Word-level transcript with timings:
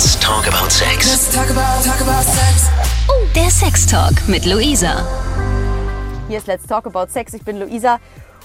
Let's 0.00 0.18
talk 0.18 0.46
about 0.46 0.70
sex. 0.70 1.10
Let's 1.10 1.34
talk 1.34 1.50
about, 1.50 1.84
talk 1.84 2.00
about 2.00 2.24
sex. 2.24 2.70
Oh, 3.06 3.26
der 3.34 3.50
Sextalk 3.50 4.26
mit 4.28 4.46
Luisa. 4.46 5.06
Hier 6.26 6.38
ist 6.38 6.46
Let's 6.46 6.66
Talk 6.66 6.86
About 6.86 7.08
Sex. 7.10 7.34
Ich 7.34 7.44
bin 7.44 7.60
Luisa 7.60 8.00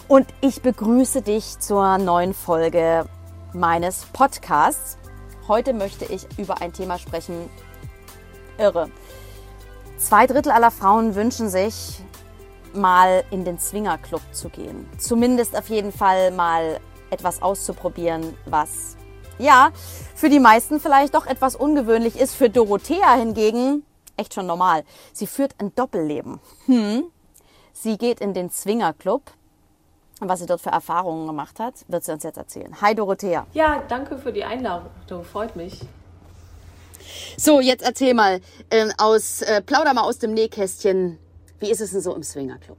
und 0.09 0.27
ich 0.41 0.61
begrüße 0.61 1.21
dich 1.21 1.57
zur 1.59 1.97
neuen 1.97 2.33
Folge 2.33 3.05
meines 3.53 4.03
Podcasts. 4.11 4.97
Heute 5.47 5.71
möchte 5.71 6.03
ich 6.03 6.27
über 6.37 6.59
ein 6.59 6.73
Thema 6.73 6.99
sprechen. 6.99 7.49
Irre. 8.57 8.89
Zwei 9.97 10.27
Drittel 10.27 10.51
aller 10.51 10.71
Frauen 10.71 11.15
wünschen 11.15 11.49
sich, 11.49 12.01
mal 12.73 13.23
in 13.31 13.45
den 13.45 13.59
Swingerclub 13.59 14.23
zu 14.33 14.49
gehen. 14.49 14.89
Zumindest 14.97 15.57
auf 15.57 15.69
jeden 15.69 15.93
Fall 15.93 16.31
mal 16.31 16.81
etwas 17.11 17.41
auszuprobieren, 17.41 18.35
was 18.45 18.97
ja 19.37 19.71
für 20.15 20.29
die 20.29 20.39
meisten 20.39 20.79
vielleicht 20.79 21.13
doch 21.13 21.25
etwas 21.25 21.55
ungewöhnlich 21.55 22.19
ist. 22.19 22.35
Für 22.35 22.49
Dorothea 22.49 23.15
hingegen 23.15 23.83
echt 24.17 24.33
schon 24.33 24.47
normal. 24.47 24.83
Sie 25.13 25.27
führt 25.27 25.55
ein 25.59 25.73
Doppelleben. 25.75 26.39
Hm. 26.65 27.03
Sie 27.73 27.97
geht 27.97 28.21
in 28.21 28.33
den 28.33 28.49
Swingerclub. 28.49 29.23
Was 30.21 30.39
sie 30.39 30.45
dort 30.45 30.61
für 30.61 30.69
Erfahrungen 30.69 31.27
gemacht 31.27 31.59
hat, 31.59 31.73
wird 31.89 32.05
sie 32.05 32.13
uns 32.13 32.23
jetzt 32.23 32.37
erzählen. 32.37 32.79
Hi 32.81 32.95
Dorothea. 32.95 33.45
Ja, 33.53 33.83
danke 33.89 34.17
für 34.17 34.31
die 34.31 34.45
Einladung. 34.45 34.89
Freut 35.29 35.57
mich. 35.57 35.81
So, 37.37 37.59
jetzt 37.59 37.83
erzähl 37.83 38.13
mal 38.13 38.39
äh, 38.69 38.87
aus, 38.97 39.41
äh, 39.41 39.61
plauder 39.61 39.93
mal 39.93 40.03
aus 40.03 40.17
dem 40.17 40.33
Nähkästchen. 40.33 41.19
Wie 41.59 41.69
ist 41.69 41.81
es 41.81 41.91
denn 41.91 42.01
so 42.01 42.15
im 42.15 42.23
Swingerclub? 42.23 42.77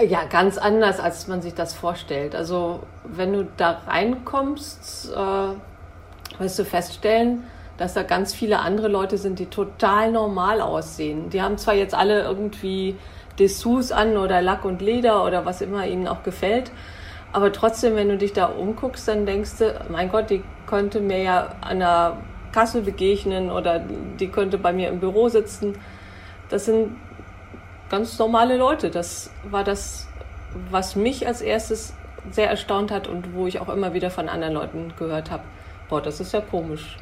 Ja, 0.00 0.24
ganz 0.24 0.58
anders, 0.58 1.00
als 1.00 1.28
man 1.28 1.42
sich 1.42 1.54
das 1.54 1.74
vorstellt. 1.74 2.34
Also, 2.34 2.80
wenn 3.04 3.32
du 3.32 3.46
da 3.56 3.82
reinkommst, 3.86 5.12
äh, 5.14 6.40
wirst 6.40 6.58
du 6.58 6.64
feststellen, 6.64 7.44
dass 7.76 7.94
da 7.94 8.02
ganz 8.02 8.34
viele 8.34 8.60
andere 8.60 8.88
Leute 8.88 9.18
sind, 9.18 9.38
die 9.38 9.46
total 9.46 10.10
normal 10.10 10.60
aussehen. 10.60 11.30
Die 11.30 11.42
haben 11.42 11.58
zwar 11.58 11.74
jetzt 11.74 11.94
alle 11.94 12.22
irgendwie 12.22 12.96
Dessous 13.38 13.92
an 13.92 14.16
oder 14.16 14.40
Lack 14.42 14.64
und 14.64 14.82
Leder 14.82 15.24
oder 15.24 15.44
was 15.44 15.60
immer 15.60 15.86
ihnen 15.86 16.08
auch 16.08 16.22
gefällt. 16.22 16.70
Aber 17.32 17.52
trotzdem, 17.52 17.96
wenn 17.96 18.08
du 18.08 18.18
dich 18.18 18.32
da 18.32 18.46
umguckst, 18.46 19.08
dann 19.08 19.24
denkst 19.26 19.58
du, 19.58 19.74
mein 19.88 20.10
Gott, 20.10 20.30
die 20.30 20.42
könnte 20.66 21.00
mir 21.00 21.22
ja 21.22 21.54
an 21.60 21.78
der 21.78 22.18
Kasse 22.52 22.82
begegnen 22.82 23.50
oder 23.50 23.78
die 23.78 24.28
könnte 24.28 24.58
bei 24.58 24.72
mir 24.72 24.88
im 24.88 25.00
Büro 25.00 25.28
sitzen. 25.28 25.78
Das 26.50 26.66
sind 26.66 26.96
ganz 27.92 28.18
normale 28.18 28.56
Leute. 28.56 28.90
Das 28.90 29.30
war 29.44 29.64
das, 29.64 30.08
was 30.70 30.96
mich 30.96 31.26
als 31.26 31.42
erstes 31.42 31.92
sehr 32.30 32.48
erstaunt 32.48 32.90
hat 32.90 33.06
und 33.06 33.34
wo 33.34 33.46
ich 33.46 33.60
auch 33.60 33.68
immer 33.68 33.92
wieder 33.92 34.10
von 34.10 34.30
anderen 34.30 34.54
Leuten 34.54 34.94
gehört 34.98 35.30
habe. 35.30 35.42
Boah, 35.90 36.00
das 36.00 36.18
ist 36.18 36.32
ja 36.32 36.40
komisch. 36.40 36.96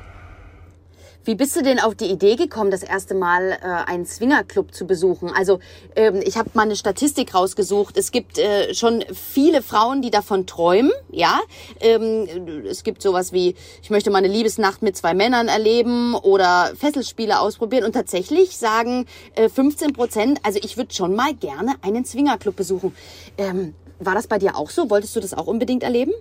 Wie 1.25 1.35
bist 1.35 1.55
du 1.55 1.63
denn 1.63 1.79
auf 1.79 1.95
die 1.95 2.07
Idee 2.07 2.37
gekommen, 2.37 2.71
das 2.71 2.83
erste 2.83 3.15
Mal 3.15 3.53
äh, 3.53 3.91
einen 3.91 4.07
Swingerclub 4.07 4.73
zu 4.73 4.87
besuchen? 4.87 5.31
Also 5.31 5.61
ähm, 5.95 6.23
ich 6.25 6.39
habe 6.39 6.49
mal 6.55 6.63
eine 6.63 6.77
Statistik 6.77 7.35
rausgesucht. 7.35 7.99
Es 7.99 8.11
gibt 8.11 8.39
äh, 8.39 8.73
schon 8.73 9.05
viele 9.13 9.61
Frauen, 9.61 10.01
die 10.01 10.11
davon 10.11 10.47
träumen. 10.47 10.93
Ja, 11.11 11.39
ähm, 11.81 12.65
es 12.67 12.85
gibt 12.85 13.03
sowas 13.03 13.35
wie 13.35 13.55
ich 13.83 13.91
möchte 13.91 14.11
mal 14.11 14.19
eine 14.19 14.29
Liebesnacht 14.29 14.81
mit 14.81 14.97
zwei 14.97 15.13
Männern 15.13 15.49
erleben 15.49 16.15
oder 16.15 16.73
Fesselspiele 16.75 17.39
ausprobieren. 17.39 17.85
Und 17.85 17.93
tatsächlich 17.93 18.57
sagen 18.57 19.05
äh, 19.35 19.51
15 19.51 19.93
Prozent, 19.93 20.41
also 20.43 20.59
ich 20.63 20.79
würde 20.79 20.95
schon 20.95 21.15
mal 21.15 21.35
gerne 21.35 21.75
einen 21.83 22.07
Swingerclub 22.07 22.57
besuchen. 22.57 22.97
Ähm, 23.37 23.75
war 23.99 24.15
das 24.15 24.27
bei 24.27 24.39
dir 24.39 24.57
auch 24.57 24.71
so? 24.71 24.89
Wolltest 24.89 25.15
du 25.17 25.21
das 25.21 25.35
auch 25.35 25.47
unbedingt 25.47 25.83
erleben? 25.83 26.13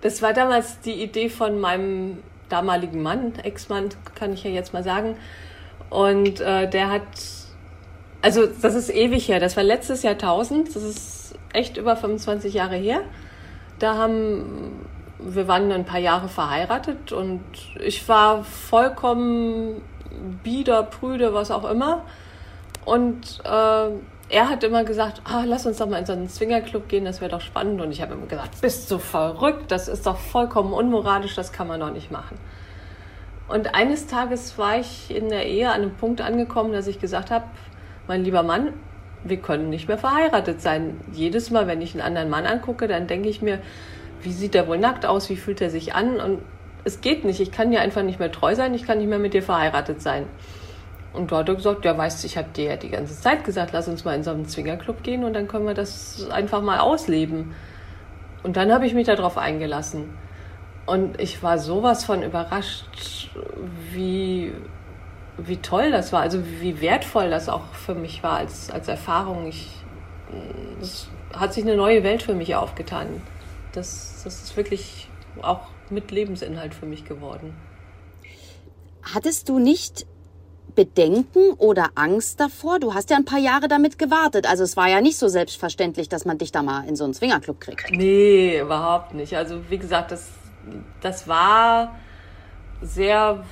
Das 0.00 0.22
war 0.22 0.32
damals 0.32 0.80
die 0.80 1.02
Idee 1.02 1.28
von 1.28 1.60
meinem 1.60 2.18
damaligen 2.48 3.02
Mann, 3.02 3.34
Ex-Mann, 3.42 3.88
kann 4.14 4.32
ich 4.32 4.44
ja 4.44 4.50
jetzt 4.50 4.72
mal 4.72 4.82
sagen. 4.82 5.16
Und 5.90 6.40
äh, 6.40 6.68
der 6.68 6.90
hat, 6.90 7.02
also 8.22 8.46
das 8.46 8.74
ist 8.74 8.90
ewig 8.90 9.28
her, 9.28 9.40
das 9.40 9.56
war 9.56 9.64
letztes 9.64 10.02
Jahrtausend, 10.02 10.74
das 10.74 10.82
ist 10.82 11.34
echt 11.52 11.76
über 11.76 11.96
25 11.96 12.54
Jahre 12.54 12.76
her. 12.76 13.00
Da 13.78 13.96
haben, 13.96 14.86
wir 15.18 15.48
waren 15.48 15.70
ein 15.70 15.84
paar 15.84 16.00
Jahre 16.00 16.28
verheiratet 16.28 17.12
und 17.12 17.42
ich 17.80 18.08
war 18.08 18.44
vollkommen 18.44 19.82
bieder, 20.42 20.82
prüde, 20.82 21.34
was 21.34 21.50
auch 21.50 21.68
immer. 21.68 22.04
Und 22.84 23.40
äh, 23.44 23.88
er 24.28 24.48
hat 24.48 24.64
immer 24.64 24.84
gesagt, 24.84 25.22
ah, 25.24 25.44
lass 25.46 25.66
uns 25.66 25.78
doch 25.78 25.88
mal 25.88 25.98
in 25.98 26.06
so 26.06 26.12
einen 26.12 26.28
Swingerclub 26.28 26.88
gehen, 26.88 27.04
das 27.04 27.20
wäre 27.20 27.30
doch 27.30 27.40
spannend. 27.40 27.80
Und 27.80 27.92
ich 27.92 28.02
habe 28.02 28.14
immer 28.14 28.26
gesagt, 28.26 28.60
bist 28.60 28.90
du 28.90 28.98
verrückt, 28.98 29.70
das 29.70 29.88
ist 29.88 30.06
doch 30.06 30.18
vollkommen 30.18 30.72
unmoralisch, 30.72 31.34
das 31.34 31.52
kann 31.52 31.68
man 31.68 31.80
doch 31.80 31.92
nicht 31.92 32.10
machen. 32.10 32.36
Und 33.48 33.74
eines 33.76 34.08
Tages 34.08 34.58
war 34.58 34.78
ich 34.78 35.14
in 35.14 35.28
der 35.28 35.46
Ehe 35.46 35.68
an 35.68 35.82
einem 35.82 35.94
Punkt 35.94 36.20
angekommen, 36.20 36.72
dass 36.72 36.88
ich 36.88 37.00
gesagt 37.00 37.30
habe, 37.30 37.44
mein 38.08 38.24
lieber 38.24 38.42
Mann, 38.42 38.72
wir 39.22 39.36
können 39.36 39.70
nicht 39.70 39.86
mehr 39.86 39.98
verheiratet 39.98 40.60
sein. 40.60 41.00
Jedes 41.12 41.50
Mal, 41.50 41.68
wenn 41.68 41.80
ich 41.80 41.94
einen 41.94 42.02
anderen 42.02 42.28
Mann 42.28 42.46
angucke, 42.46 42.88
dann 42.88 43.06
denke 43.06 43.28
ich 43.28 43.42
mir, 43.42 43.60
wie 44.22 44.32
sieht 44.32 44.54
der 44.54 44.66
wohl 44.66 44.78
nackt 44.78 45.06
aus, 45.06 45.30
wie 45.30 45.36
fühlt 45.36 45.60
er 45.60 45.70
sich 45.70 45.94
an? 45.94 46.20
Und 46.20 46.40
es 46.84 47.00
geht 47.00 47.24
nicht, 47.24 47.40
ich 47.40 47.52
kann 47.52 47.70
dir 47.70 47.80
einfach 47.80 48.02
nicht 48.02 48.18
mehr 48.18 48.32
treu 48.32 48.54
sein, 48.56 48.74
ich 48.74 48.84
kann 48.84 48.98
nicht 48.98 49.08
mehr 49.08 49.18
mit 49.18 49.34
dir 49.34 49.42
verheiratet 49.42 50.02
sein. 50.02 50.26
Und 51.16 51.32
da 51.32 51.38
hat 51.38 51.48
er 51.48 51.54
gesagt, 51.54 51.84
ja, 51.84 51.96
weißt 51.96 52.22
du, 52.22 52.26
ich 52.26 52.36
habe 52.36 52.48
dir 52.50 52.64
ja 52.64 52.76
die 52.76 52.90
ganze 52.90 53.18
Zeit 53.18 53.42
gesagt, 53.44 53.72
lass 53.72 53.88
uns 53.88 54.04
mal 54.04 54.14
in 54.14 54.22
so 54.22 54.30
einen 54.30 54.46
Zwingerclub 54.46 55.02
gehen 55.02 55.24
und 55.24 55.32
dann 55.32 55.48
können 55.48 55.66
wir 55.66 55.74
das 55.74 56.28
einfach 56.30 56.60
mal 56.60 56.78
ausleben. 56.78 57.54
Und 58.42 58.56
dann 58.56 58.70
habe 58.70 58.86
ich 58.86 58.94
mich 58.94 59.06
darauf 59.06 59.38
eingelassen. 59.38 60.14
Und 60.84 61.18
ich 61.20 61.42
war 61.42 61.58
sowas 61.58 62.04
von 62.04 62.22
überrascht, 62.22 63.30
wie, 63.90 64.52
wie 65.36 65.56
toll 65.56 65.90
das 65.90 66.12
war, 66.12 66.20
also 66.20 66.42
wie 66.60 66.80
wertvoll 66.80 67.30
das 67.30 67.48
auch 67.48 67.72
für 67.72 67.94
mich 67.94 68.22
war 68.22 68.36
als, 68.36 68.70
als 68.70 68.86
Erfahrung. 68.86 69.48
Ich, 69.48 69.70
es 70.80 71.08
hat 71.34 71.54
sich 71.54 71.64
eine 71.64 71.76
neue 71.76 72.04
Welt 72.04 72.22
für 72.22 72.34
mich 72.34 72.54
aufgetan. 72.54 73.22
Das, 73.72 74.20
das 74.22 74.42
ist 74.44 74.56
wirklich 74.56 75.08
auch 75.42 75.68
mit 75.90 76.10
Lebensinhalt 76.10 76.74
für 76.74 76.86
mich 76.86 77.04
geworden. 77.04 77.54
Hattest 79.02 79.48
du 79.48 79.58
nicht 79.58 80.06
Bedenken 80.76 81.54
oder 81.58 81.88
Angst 81.96 82.38
davor? 82.38 82.78
Du 82.78 82.94
hast 82.94 83.10
ja 83.10 83.16
ein 83.16 83.24
paar 83.24 83.40
Jahre 83.40 83.66
damit 83.66 83.98
gewartet. 83.98 84.48
Also 84.48 84.62
es 84.62 84.76
war 84.76 84.88
ja 84.88 85.00
nicht 85.00 85.16
so 85.18 85.26
selbstverständlich, 85.26 86.08
dass 86.08 86.24
man 86.24 86.38
dich 86.38 86.52
da 86.52 86.62
mal 86.62 86.86
in 86.86 86.94
so 86.94 87.04
einen 87.04 87.14
Swingerclub 87.14 87.60
kriegt. 87.60 87.90
Nee, 87.90 88.60
überhaupt 88.60 89.14
nicht. 89.14 89.36
Also 89.36 89.58
wie 89.68 89.78
gesagt, 89.78 90.12
das, 90.12 90.28
das 91.00 91.26
war 91.26 91.96
sehr, 92.82 93.42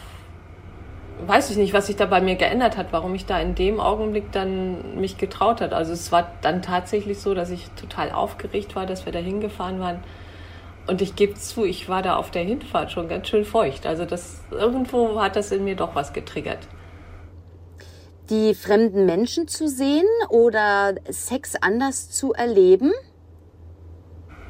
weiß 1.26 1.50
ich 1.50 1.56
nicht, 1.56 1.72
was 1.72 1.86
sich 1.86 1.96
da 1.96 2.06
bei 2.06 2.20
mir 2.20 2.36
geändert 2.36 2.76
hat, 2.76 2.92
warum 2.92 3.14
ich 3.14 3.26
da 3.26 3.40
in 3.40 3.54
dem 3.54 3.80
Augenblick 3.80 4.30
dann 4.30 5.00
mich 5.00 5.16
getraut 5.16 5.62
hat. 5.62 5.72
Also 5.72 5.92
es 5.92 6.12
war 6.12 6.30
dann 6.42 6.62
tatsächlich 6.62 7.18
so, 7.18 7.34
dass 7.34 7.50
ich 7.50 7.68
total 7.70 8.12
aufgeregt 8.12 8.76
war, 8.76 8.86
dass 8.86 9.06
wir 9.06 9.12
da 9.12 9.18
hingefahren 9.18 9.80
waren. 9.80 10.04
Und 10.86 11.00
ich 11.00 11.16
gebe 11.16 11.32
zu, 11.34 11.64
ich 11.64 11.88
war 11.88 12.02
da 12.02 12.16
auf 12.16 12.30
der 12.30 12.44
Hinfahrt 12.44 12.92
schon 12.92 13.08
ganz 13.08 13.28
schön 13.28 13.46
feucht. 13.46 13.86
Also 13.86 14.04
das 14.04 14.42
irgendwo 14.50 15.18
hat 15.22 15.36
das 15.36 15.50
in 15.50 15.64
mir 15.64 15.76
doch 15.76 15.94
was 15.94 16.12
getriggert 16.12 16.68
die 18.30 18.54
fremden 18.54 19.06
Menschen 19.06 19.48
zu 19.48 19.68
sehen 19.68 20.06
oder 20.28 20.94
Sex 21.10 21.54
anders 21.56 22.10
zu 22.10 22.32
erleben? 22.32 22.92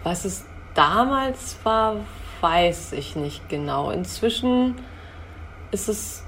Was 0.02 0.24
es 0.24 0.44
damals 0.74 1.56
war, 1.64 1.96
weiß 2.40 2.92
ich 2.92 3.16
nicht 3.16 3.48
genau. 3.48 3.90
Inzwischen 3.90 4.76
ist 5.70 5.88
es, 5.88 6.22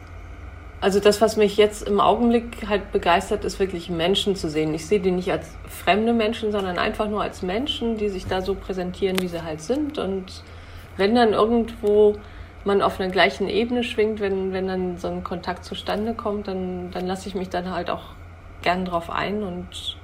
also 0.81 0.99
das, 0.99 1.21
was 1.21 1.37
mich 1.37 1.57
jetzt 1.57 1.87
im 1.87 2.01
Augenblick 2.01 2.69
halt 2.69 2.91
begeistert, 2.91 3.45
ist 3.45 3.61
wirklich 3.61 3.91
Menschen 3.91 4.35
zu 4.35 4.49
sehen. 4.49 4.75
Ich 4.75 4.87
sehe 4.87 5.01
die 5.01 5.11
nicht 5.11 5.31
als 5.31 5.49
fremde 5.69 6.13
Menschen, 6.13 6.53
sondern 6.53 6.79
einfach 6.79 7.09
nur 7.09 7.23
als 7.23 7.43
Menschen, 7.43 7.97
die 7.97 8.09
sich 8.09 8.27
da 8.27 8.41
so 8.41 8.55
präsentieren, 8.55 9.21
wie 9.21 9.29
sie 9.29 9.43
halt 9.43 9.61
sind. 9.61 9.99
Und 9.99 10.43
wenn 10.97 11.15
dann 11.15 11.33
irgendwo 11.33 12.17
man 12.67 12.83
auf 12.83 13.01
einer 13.01 13.11
gleichen 13.11 13.49
Ebene 13.49 13.85
schwingt, 13.85 14.21
wenn, 14.21 14.53
wenn 14.53 14.67
dann 14.67 14.99
so 14.99 15.09
ein 15.09 15.25
Kontakt 15.25 15.65
zustande 15.65 16.15
kommt, 16.15 16.49
dann, 16.49 16.91
dann 16.91 17.07
lasse 17.07 17.29
ich 17.29 17.35
mich 17.35 17.49
dann 17.49 17.71
halt 17.71 17.89
auch 17.89 18.15
gern 18.63 18.85
drauf 18.85 19.09
ein. 19.09 19.43
Und 19.43 19.97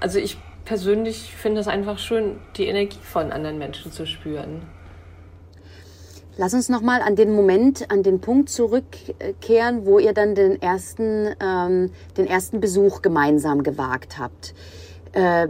also 0.00 0.18
ich 0.18 0.38
persönlich 0.64 1.34
finde 1.34 1.60
es 1.60 1.68
einfach 1.68 1.98
schön, 1.98 2.38
die 2.56 2.66
Energie 2.66 2.98
von 3.02 3.32
anderen 3.32 3.58
Menschen 3.58 3.92
zu 3.92 4.06
spüren. 4.06 4.62
Lass 6.38 6.52
uns 6.52 6.68
nochmal 6.68 7.00
an 7.00 7.16
den 7.16 7.34
Moment, 7.34 7.90
an 7.90 8.02
den 8.02 8.20
Punkt 8.20 8.50
zurückkehren, 8.50 9.86
wo 9.86 9.98
ihr 9.98 10.12
dann 10.12 10.34
den 10.34 10.60
ersten, 10.60 11.34
ähm, 11.40 11.90
den 12.18 12.26
ersten 12.26 12.60
Besuch 12.60 13.00
gemeinsam 13.00 13.62
gewagt 13.62 14.18
habt. 14.18 14.54
Äh, 15.12 15.48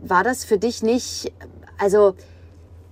war 0.00 0.24
das 0.24 0.44
für 0.44 0.58
dich 0.58 0.82
nicht, 0.82 1.32
also 1.78 2.14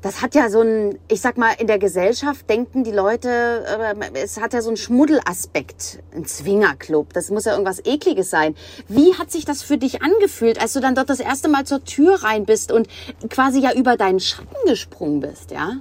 das 0.04 0.20
hat 0.20 0.34
ja 0.34 0.50
so 0.50 0.60
ein, 0.60 0.98
ich 1.08 1.22
sag 1.22 1.38
mal, 1.38 1.54
in 1.58 1.66
der 1.66 1.78
Gesellschaft 1.78 2.50
denken 2.50 2.84
die 2.84 2.90
Leute, 2.90 3.64
äh, 3.66 4.22
es 4.22 4.38
hat 4.38 4.52
ja 4.52 4.60
so 4.60 4.68
einen 4.68 4.76
Schmuddelaspekt, 4.76 6.00
ein 6.14 6.26
Zwingerclub. 6.26 7.14
Das 7.14 7.30
muss 7.30 7.46
ja 7.46 7.52
irgendwas 7.52 7.80
Ekliges 7.86 8.28
sein. 8.28 8.54
Wie 8.86 9.14
hat 9.14 9.30
sich 9.30 9.46
das 9.46 9.62
für 9.62 9.78
dich 9.78 10.02
angefühlt, 10.02 10.60
als 10.60 10.74
du 10.74 10.80
dann 10.80 10.94
dort 10.94 11.08
das 11.08 11.20
erste 11.20 11.48
Mal 11.48 11.64
zur 11.64 11.84
Tür 11.84 12.22
rein 12.22 12.44
bist 12.44 12.70
und 12.70 12.86
quasi 13.30 13.60
ja 13.60 13.72
über 13.72 13.96
deinen 13.96 14.20
Schatten 14.20 14.54
gesprungen 14.66 15.20
bist, 15.20 15.52
ja? 15.52 15.78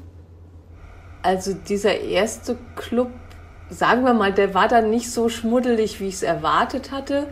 Also 1.21 1.53
dieser 1.53 1.99
erste 1.99 2.57
Club, 2.77 3.11
sagen 3.69 4.05
wir 4.05 4.13
mal, 4.13 4.31
der 4.31 4.53
war 4.53 4.69
dann 4.69 4.89
nicht 4.89 5.11
so 5.11 5.27
schmuddelig, 5.27 5.99
wie 5.99 6.07
ich 6.07 6.15
es 6.15 6.23
erwartet 6.23 6.91
hatte. 6.93 7.27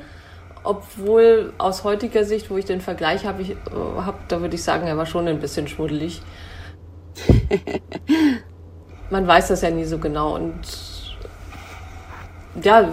Obwohl 0.65 1.53
aus 1.57 1.85
heutiger 1.85 2.25
Sicht, 2.25 2.49
wo 2.49 2.57
ich 2.57 2.65
den 2.65 2.81
Vergleich 2.81 3.25
habe, 3.25 3.43
äh, 3.43 3.55
hab, 3.95 4.27
da 4.27 4.41
würde 4.41 4.55
ich 4.55 4.63
sagen, 4.63 4.87
er 4.87 4.97
war 4.97 5.05
schon 5.05 5.29
ein 5.29 5.39
bisschen 5.39 5.69
schmuddelig. 5.69 6.21
Man 9.09 9.27
weiß 9.27 9.49
das 9.49 9.61
ja 9.61 9.69
nie 9.69 9.85
so 9.85 9.97
genau. 9.97 10.35
Und 10.35 10.61
ja, 12.63 12.91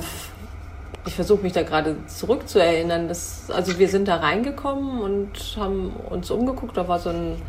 ich 1.06 1.14
versuche 1.14 1.42
mich 1.42 1.52
da 1.52 1.62
gerade 1.62 1.96
zurückzuerinnern. 2.06 3.08
Dass, 3.08 3.50
also 3.50 3.78
wir 3.78 3.88
sind 3.88 4.08
da 4.08 4.16
reingekommen 4.16 5.00
und 5.00 5.56
haben 5.56 5.92
uns 6.10 6.30
umgeguckt. 6.30 6.76
Da 6.76 6.88
war 6.88 6.98
so 6.98 7.10
ein 7.10 7.40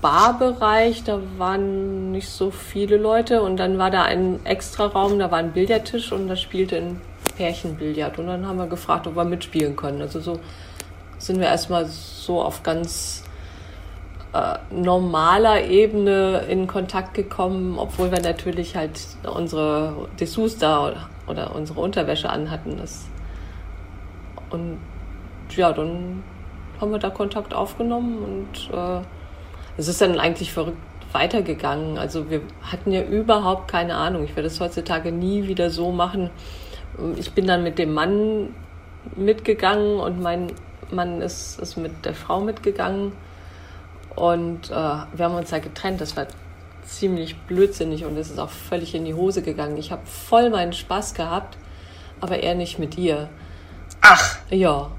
Barbereich, 0.00 1.04
da 1.04 1.20
waren 1.38 2.12
nicht 2.12 2.28
so 2.28 2.50
viele 2.50 2.96
Leute. 2.96 3.42
Und 3.42 3.58
dann 3.58 3.78
war 3.78 3.90
da 3.90 4.02
ein 4.02 4.44
Extraraum, 4.44 5.18
da 5.18 5.30
war 5.30 5.38
ein 5.38 5.52
Billardtisch 5.52 6.12
und 6.12 6.28
da 6.28 6.36
spielte 6.36 6.76
ein 6.76 7.00
Pärchenbillard. 7.36 8.18
Und 8.18 8.26
dann 8.26 8.46
haben 8.46 8.58
wir 8.58 8.66
gefragt, 8.66 9.06
ob 9.06 9.16
wir 9.16 9.24
mitspielen 9.24 9.76
können. 9.76 10.02
Also 10.02 10.20
so 10.20 10.40
sind 11.18 11.38
wir 11.38 11.46
erstmal 11.46 11.86
so 11.86 12.42
auf 12.42 12.62
ganz 12.62 13.22
äh, 14.32 14.58
normaler 14.70 15.64
Ebene 15.64 16.44
in 16.48 16.66
Kontakt 16.66 17.14
gekommen, 17.14 17.78
obwohl 17.78 18.10
wir 18.10 18.20
natürlich 18.20 18.76
halt 18.76 19.00
unsere 19.24 20.08
Dessous 20.18 20.58
da 20.58 20.86
oder, 20.88 21.08
oder 21.26 21.54
unsere 21.54 21.80
Unterwäsche 21.80 22.30
anhatten. 22.30 22.76
Das 22.78 23.06
und 24.50 24.78
ja, 25.50 25.72
dann 25.72 26.22
haben 26.80 26.92
wir 26.92 26.98
da 26.98 27.10
Kontakt 27.10 27.54
aufgenommen 27.54 28.18
und 28.18 28.76
äh, 28.76 29.00
es 29.76 29.88
ist 29.88 30.00
dann 30.00 30.18
eigentlich 30.18 30.52
verrückt 30.52 30.78
weitergegangen. 31.12 31.98
Also 31.98 32.30
wir 32.30 32.40
hatten 32.62 32.92
ja 32.92 33.02
überhaupt 33.02 33.68
keine 33.68 33.96
Ahnung. 33.96 34.24
Ich 34.24 34.34
werde 34.34 34.46
es 34.46 34.60
heutzutage 34.60 35.12
nie 35.12 35.46
wieder 35.46 35.70
so 35.70 35.92
machen. 35.92 36.30
Ich 37.16 37.32
bin 37.32 37.46
dann 37.46 37.62
mit 37.62 37.78
dem 37.78 37.92
Mann 37.92 38.54
mitgegangen 39.16 40.00
und 40.00 40.20
mein 40.20 40.52
Mann 40.90 41.20
ist, 41.20 41.58
ist 41.60 41.76
mit 41.76 42.04
der 42.04 42.14
Frau 42.14 42.40
mitgegangen. 42.40 43.12
Und 44.16 44.70
äh, 44.70 44.72
wir 44.72 45.24
haben 45.24 45.34
uns 45.34 45.50
da 45.50 45.58
getrennt. 45.58 46.00
Das 46.00 46.16
war 46.16 46.26
ziemlich 46.84 47.36
blödsinnig 47.42 48.04
und 48.04 48.16
es 48.16 48.30
ist 48.30 48.38
auch 48.38 48.50
völlig 48.50 48.94
in 48.94 49.04
die 49.04 49.14
Hose 49.14 49.42
gegangen. 49.42 49.76
Ich 49.76 49.92
habe 49.92 50.06
voll 50.06 50.50
meinen 50.50 50.72
Spaß 50.72 51.14
gehabt, 51.14 51.56
aber 52.20 52.42
er 52.42 52.54
nicht 52.54 52.78
mit 52.78 52.98
ihr. 52.98 53.28
Ach. 54.00 54.38
Ja. 54.50 54.90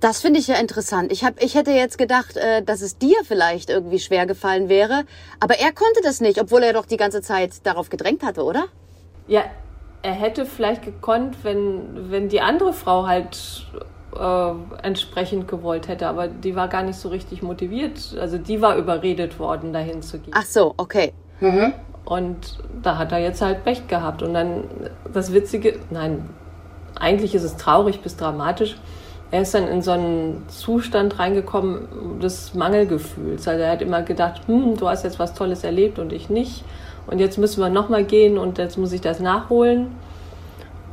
Das 0.00 0.20
finde 0.20 0.38
ich 0.38 0.48
ja 0.48 0.56
interessant. 0.56 1.10
Ich, 1.10 1.24
hab, 1.24 1.42
ich 1.42 1.54
hätte 1.54 1.70
jetzt 1.70 1.96
gedacht, 1.96 2.36
äh, 2.36 2.62
dass 2.62 2.82
es 2.82 2.98
dir 2.98 3.16
vielleicht 3.24 3.70
irgendwie 3.70 3.98
schwer 3.98 4.26
gefallen 4.26 4.68
wäre, 4.68 5.04
aber 5.40 5.58
er 5.58 5.72
konnte 5.72 6.00
das 6.02 6.20
nicht, 6.20 6.40
obwohl 6.40 6.62
er 6.62 6.74
doch 6.74 6.84
die 6.84 6.98
ganze 6.98 7.22
Zeit 7.22 7.66
darauf 7.66 7.88
gedrängt 7.88 8.22
hatte, 8.22 8.44
oder? 8.44 8.66
Ja, 9.26 9.44
er 10.02 10.12
hätte 10.12 10.44
vielleicht 10.44 10.82
gekonnt, 10.82 11.38
wenn, 11.42 12.10
wenn 12.10 12.28
die 12.28 12.42
andere 12.42 12.74
Frau 12.74 13.06
halt 13.06 13.66
äh, 14.18 14.86
entsprechend 14.86 15.48
gewollt 15.48 15.88
hätte, 15.88 16.06
aber 16.06 16.28
die 16.28 16.56
war 16.56 16.68
gar 16.68 16.82
nicht 16.82 16.98
so 16.98 17.08
richtig 17.08 17.42
motiviert. 17.42 18.16
Also 18.20 18.38
die 18.38 18.60
war 18.60 18.76
überredet 18.76 19.38
worden, 19.38 19.72
dahin 19.72 20.02
zu 20.02 20.18
gehen. 20.18 20.34
Ach 20.36 20.44
so, 20.44 20.74
okay. 20.76 21.12
Mhm. 21.40 21.72
Und 22.04 22.58
da 22.82 22.98
hat 22.98 23.12
er 23.12 23.18
jetzt 23.18 23.40
halt 23.40 23.64
Pech 23.64 23.88
gehabt. 23.88 24.22
Und 24.22 24.34
dann 24.34 24.64
das 25.12 25.32
Witzige, 25.32 25.78
nein, 25.90 26.28
eigentlich 26.98 27.34
ist 27.34 27.44
es 27.44 27.56
traurig 27.56 28.00
bis 28.00 28.16
dramatisch 28.16 28.76
er 29.34 29.42
ist 29.42 29.52
dann 29.52 29.66
in 29.66 29.82
so 29.82 29.90
einen 29.90 30.44
Zustand 30.46 31.18
reingekommen 31.18 32.20
des 32.20 32.54
Mangelgefühls. 32.54 33.48
Also 33.48 33.62
er 33.64 33.72
hat 33.72 33.82
immer 33.82 34.02
gedacht, 34.02 34.42
hm, 34.46 34.76
du 34.76 34.88
hast 34.88 35.02
jetzt 35.02 35.18
was 35.18 35.34
Tolles 35.34 35.64
erlebt 35.64 35.98
und 35.98 36.12
ich 36.12 36.30
nicht. 36.30 36.62
Und 37.08 37.18
jetzt 37.18 37.36
müssen 37.36 37.60
wir 37.60 37.68
nochmal 37.68 38.04
gehen 38.04 38.38
und 38.38 38.58
jetzt 38.58 38.78
muss 38.78 38.92
ich 38.92 39.00
das 39.00 39.18
nachholen. 39.18 39.88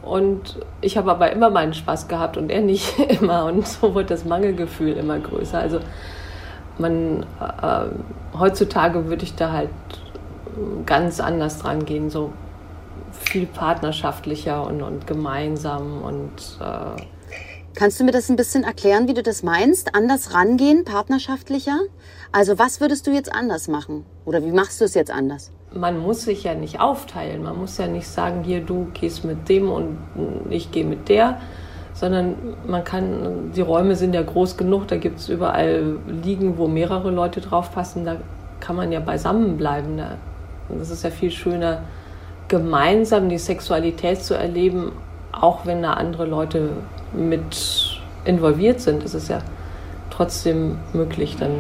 Und 0.02 0.60
ich 0.82 0.98
habe 0.98 1.12
aber 1.12 1.32
immer 1.32 1.50
meinen 1.50 1.74
Spaß 1.74 2.08
gehabt 2.08 2.38
und 2.38 2.50
er 2.50 2.62
nicht 2.62 2.98
immer. 3.22 3.46
Und 3.46 3.68
so 3.68 3.94
wird 3.96 4.10
das 4.10 4.26
Mangelgefühl 4.26 4.94
immer 4.94 5.20
größer. 5.20 5.60
Also 5.60 5.80
man 6.78 7.24
äh, 7.40 8.38
heutzutage 8.38 9.08
würde 9.08 9.24
ich 9.24 9.36
da 9.36 9.52
halt 9.52 9.70
ganz 10.86 11.20
anders 11.20 11.60
dran 11.60 11.86
gehen, 11.86 12.10
so 12.10 12.32
viel 13.12 13.46
partnerschaftlicher 13.46 14.66
und, 14.66 14.82
und 14.82 15.08
gemeinsam 15.08 16.02
und 16.02 16.58
äh, 16.60 17.02
Kannst 17.74 18.00
du 18.00 18.04
mir 18.04 18.12
das 18.12 18.30
ein 18.30 18.36
bisschen 18.36 18.64
erklären, 18.64 19.08
wie 19.08 19.14
du 19.14 19.24
das 19.24 19.44
meinst? 19.44 19.96
Anders 19.96 20.34
rangehen, 20.34 20.84
partnerschaftlicher? 20.84 21.80
Also 22.34 22.60
was 22.60 22.82
würdest 22.82 23.08
du 23.08 23.12
jetzt 23.12 23.34
anders 23.34 23.70
machen? 23.70 24.06
Oder 24.26 24.44
wie 24.44 24.52
machst 24.52 24.82
du 24.82 24.86
es 24.86 24.94
jetzt 24.94 25.10
anders? 25.10 25.52
Man 25.74 26.00
muss 26.00 26.24
sich 26.24 26.44
ja 26.44 26.54
nicht 26.54 26.82
aufteilen. 26.82 27.44
Man 27.44 27.58
muss 27.58 27.78
ja 27.78 27.88
nicht 27.88 28.08
sagen, 28.08 28.44
hier 28.44 28.62
du 28.62 28.88
gehst 28.94 29.24
mit 29.24 29.48
dem 29.48 29.70
und 29.70 29.98
ich 30.50 30.72
gehe 30.72 30.86
mit 30.86 31.08
der, 31.08 31.38
sondern 31.94 32.36
man 32.68 32.84
kann, 32.84 33.52
die 33.56 33.62
Räume 33.62 33.96
sind 33.96 34.14
ja 34.14 34.22
groß 34.22 34.58
genug, 34.58 34.88
da 34.88 34.98
gibt 34.98 35.20
es 35.20 35.30
überall 35.30 35.98
Liegen, 36.08 36.58
wo 36.58 36.68
mehrere 36.68 37.12
Leute 37.12 37.42
drauf 37.42 37.74
passen, 37.74 38.06
da 38.06 38.18
kann 38.60 38.76
man 38.76 38.92
ja 38.92 39.00
beisammen 39.00 39.58
bleiben. 39.58 40.02
Das 40.70 40.90
ist 40.90 41.04
ja 41.04 41.10
viel 41.10 41.32
schöner, 41.32 41.84
gemeinsam 42.48 43.30
die 43.30 43.38
Sexualität 43.38 44.22
zu 44.22 44.34
erleben, 44.34 44.92
auch 45.32 45.66
wenn 45.66 45.82
da 45.82 45.94
andere 45.94 46.26
Leute 46.26 46.70
mit 47.14 48.00
involviert 48.26 48.82
sind, 48.82 49.04
ist 49.04 49.14
es 49.14 49.30
ja 49.30 49.40
trotzdem 50.10 50.78
möglich, 50.94 51.38
dann 51.40 51.52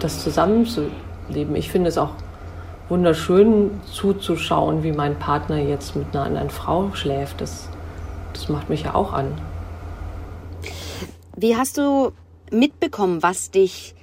das 0.00 0.22
zusammenzuleben. 0.22 1.54
Ich 1.54 1.70
finde 1.70 1.88
es 1.88 1.98
auch 1.98 2.10
wunderschön 2.88 3.80
zuzuschauen, 3.92 4.82
wie 4.82 4.92
mein 4.92 5.18
Partner 5.18 5.58
jetzt 5.58 5.96
mit 5.96 6.14
einer 6.14 6.24
anderen 6.24 6.50
Frau 6.50 6.90
schläft. 6.94 7.40
Das, 7.40 7.68
das 8.32 8.48
macht 8.48 8.68
mich 8.68 8.84
ja 8.84 8.94
auch 8.94 9.12
an. 9.12 9.36
Wie 11.36 11.56
hast 11.56 11.78
du 11.78 12.12
mitbekommen, 12.50 13.22
was 13.22 13.50
dich 13.50 13.94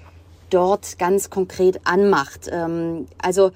dort 0.50 1.00
ganz 1.00 1.30
konkret 1.30 1.82
anmacht? 1.86 2.50
Ähm, 2.52 3.08
also 3.22 3.52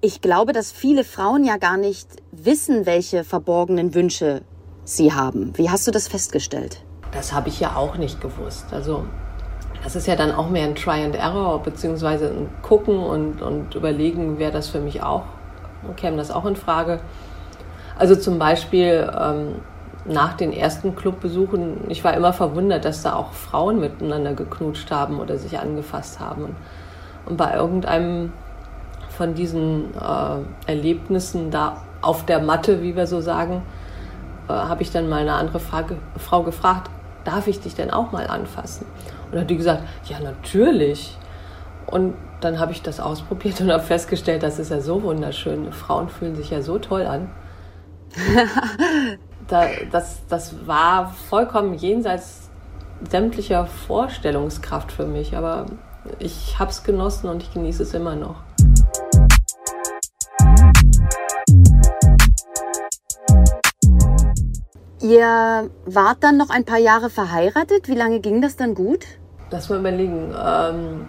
ich 0.00 0.20
glaube, 0.20 0.52
dass 0.52 0.72
viele 0.72 1.04
Frauen 1.04 1.44
ja 1.44 1.56
gar 1.56 1.76
nicht 1.76 2.08
wissen, 2.32 2.86
welche 2.86 3.24
verborgenen 3.24 3.94
Wünsche 3.94 4.42
sie 4.84 5.12
haben. 5.12 5.56
Wie 5.56 5.70
hast 5.70 5.86
du 5.86 5.92
das 5.92 6.08
festgestellt? 6.08 6.82
Das 7.12 7.32
habe 7.32 7.48
ich 7.48 7.60
ja 7.60 7.76
auch 7.76 7.96
nicht 7.96 8.20
gewusst. 8.20 8.66
Also 8.72 9.04
das 9.82 9.96
ist 9.96 10.06
ja 10.06 10.16
dann 10.16 10.32
auch 10.32 10.48
mehr 10.48 10.64
ein 10.64 10.74
Try 10.74 11.04
and 11.04 11.16
Error, 11.16 11.62
beziehungsweise 11.62 12.28
ein 12.28 12.48
Gucken 12.62 12.98
und, 12.98 13.42
und 13.42 13.74
überlegen, 13.74 14.38
wäre 14.38 14.52
das 14.52 14.68
für 14.68 14.80
mich 14.80 15.02
auch, 15.02 15.24
käme 15.96 16.16
das 16.16 16.30
auch 16.30 16.46
in 16.46 16.56
Frage. 16.56 17.00
Also 17.98 18.14
zum 18.16 18.38
Beispiel 18.38 19.10
ähm, 19.18 19.56
nach 20.04 20.34
den 20.34 20.52
ersten 20.52 20.96
Clubbesuchen, 20.96 21.88
ich 21.88 22.02
war 22.04 22.14
immer 22.14 22.32
verwundert, 22.32 22.84
dass 22.84 23.02
da 23.02 23.14
auch 23.14 23.32
Frauen 23.32 23.80
miteinander 23.80 24.34
geknutscht 24.34 24.90
haben 24.90 25.20
oder 25.20 25.36
sich 25.36 25.58
angefasst 25.58 26.20
haben. 26.20 26.44
Und, 26.44 26.56
und 27.26 27.36
bei 27.36 27.54
irgendeinem 27.54 28.32
von 29.10 29.34
diesen 29.34 29.94
äh, 29.94 30.70
Erlebnissen 30.70 31.50
da 31.50 31.82
auf 32.00 32.24
der 32.24 32.40
Matte, 32.40 32.82
wie 32.82 32.96
wir 32.96 33.06
so 33.06 33.20
sagen, 33.20 33.62
äh, 34.48 34.52
habe 34.52 34.82
ich 34.82 34.90
dann 34.90 35.08
mal 35.08 35.20
eine 35.20 35.34
andere 35.34 35.60
Frage, 35.60 35.96
Frau 36.16 36.42
gefragt, 36.42 36.90
darf 37.24 37.46
ich 37.46 37.60
dich 37.60 37.74
denn 37.74 37.90
auch 37.90 38.12
mal 38.12 38.26
anfassen? 38.26 38.86
Und 39.26 39.32
dann 39.32 39.42
hat 39.42 39.50
die 39.50 39.56
gesagt, 39.56 39.82
ja, 40.06 40.20
natürlich. 40.20 41.16
Und 41.86 42.14
dann 42.40 42.58
habe 42.58 42.72
ich 42.72 42.82
das 42.82 43.00
ausprobiert 43.00 43.60
und 43.60 43.70
habe 43.70 43.82
festgestellt, 43.82 44.42
das 44.42 44.58
ist 44.58 44.70
ja 44.70 44.80
so 44.80 45.02
wunderschön. 45.02 45.72
Frauen 45.72 46.08
fühlen 46.08 46.34
sich 46.34 46.50
ja 46.50 46.62
so 46.62 46.78
toll 46.78 47.06
an. 47.06 47.30
da, 49.48 49.66
das, 49.90 50.20
das 50.28 50.66
war 50.66 51.12
vollkommen 51.28 51.74
jenseits 51.74 52.50
sämtlicher 53.08 53.66
Vorstellungskraft 53.66 54.92
für 54.92 55.06
mich, 55.06 55.36
aber 55.36 55.66
ich 56.18 56.58
habe 56.58 56.70
es 56.70 56.82
genossen 56.82 57.28
und 57.28 57.42
ich 57.42 57.52
genieße 57.52 57.82
es 57.82 57.94
immer 57.94 58.16
noch. 58.16 58.36
Ihr 65.02 65.68
wart 65.84 66.18
dann 66.20 66.36
noch 66.36 66.50
ein 66.50 66.64
paar 66.64 66.78
Jahre 66.78 67.10
verheiratet. 67.10 67.88
Wie 67.88 67.94
lange 67.94 68.20
ging 68.20 68.40
das 68.40 68.56
dann 68.56 68.74
gut? 68.74 69.04
Lass 69.50 69.68
mal 69.68 69.80
überlegen. 69.80 70.32
Ähm, 70.32 71.06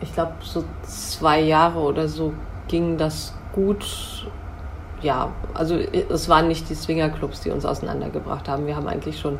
ich 0.00 0.12
glaube, 0.12 0.32
so 0.42 0.64
zwei 0.82 1.40
Jahre 1.40 1.78
oder 1.78 2.08
so 2.08 2.34
ging 2.66 2.98
das 2.98 3.32
gut. 3.52 4.26
Ja, 5.00 5.32
also 5.52 5.76
es 5.76 6.28
waren 6.28 6.48
nicht 6.48 6.68
die 6.68 6.74
Swingerclubs, 6.74 7.40
die 7.42 7.50
uns 7.50 7.64
auseinandergebracht 7.64 8.48
haben. 8.48 8.66
Wir 8.66 8.74
haben 8.74 8.88
eigentlich 8.88 9.20
schon 9.20 9.38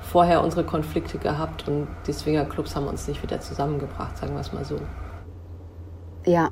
vorher 0.00 0.42
unsere 0.42 0.64
Konflikte 0.64 1.18
gehabt 1.18 1.68
und 1.68 1.86
die 2.06 2.12
Swingerclubs 2.12 2.74
haben 2.74 2.88
uns 2.88 3.06
nicht 3.06 3.22
wieder 3.22 3.40
zusammengebracht, 3.40 4.16
sagen 4.18 4.34
wir 4.34 4.40
es 4.40 4.52
mal 4.52 4.64
so. 4.64 4.76
Ja. 6.26 6.50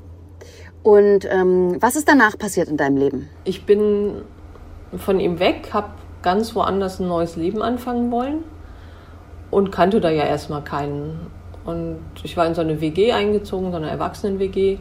Und 0.83 1.27
ähm, 1.31 1.77
was 1.81 1.97
ist 1.97 2.09
danach 2.09 2.39
passiert 2.39 2.69
in 2.69 2.77
deinem 2.77 2.97
Leben? 2.97 3.29
Ich 3.45 3.67
bin 3.67 4.23
von 4.97 5.19
ihm 5.19 5.39
weg, 5.39 5.71
habe 5.73 5.89
ganz 6.23 6.55
woanders 6.55 7.01
ein 7.01 7.09
neues 7.09 7.37
Leben 7.37 7.63
anfangen 7.63 8.11
wollen 8.11 8.45
und 9.51 9.71
kannte 9.71 10.01
da 10.01 10.11
ja 10.11 10.25
erstmal 10.25 10.63
keinen. 10.63 11.21
Und 11.65 11.99
ich 12.23 12.37
war 12.37 12.47
in 12.47 12.55
so 12.55 12.61
eine 12.61 12.81
WG 12.81 13.13
eingezogen, 13.13 13.71
so 13.71 13.77
eine 13.77 13.91
Erwachsenen-WG. 13.91 14.79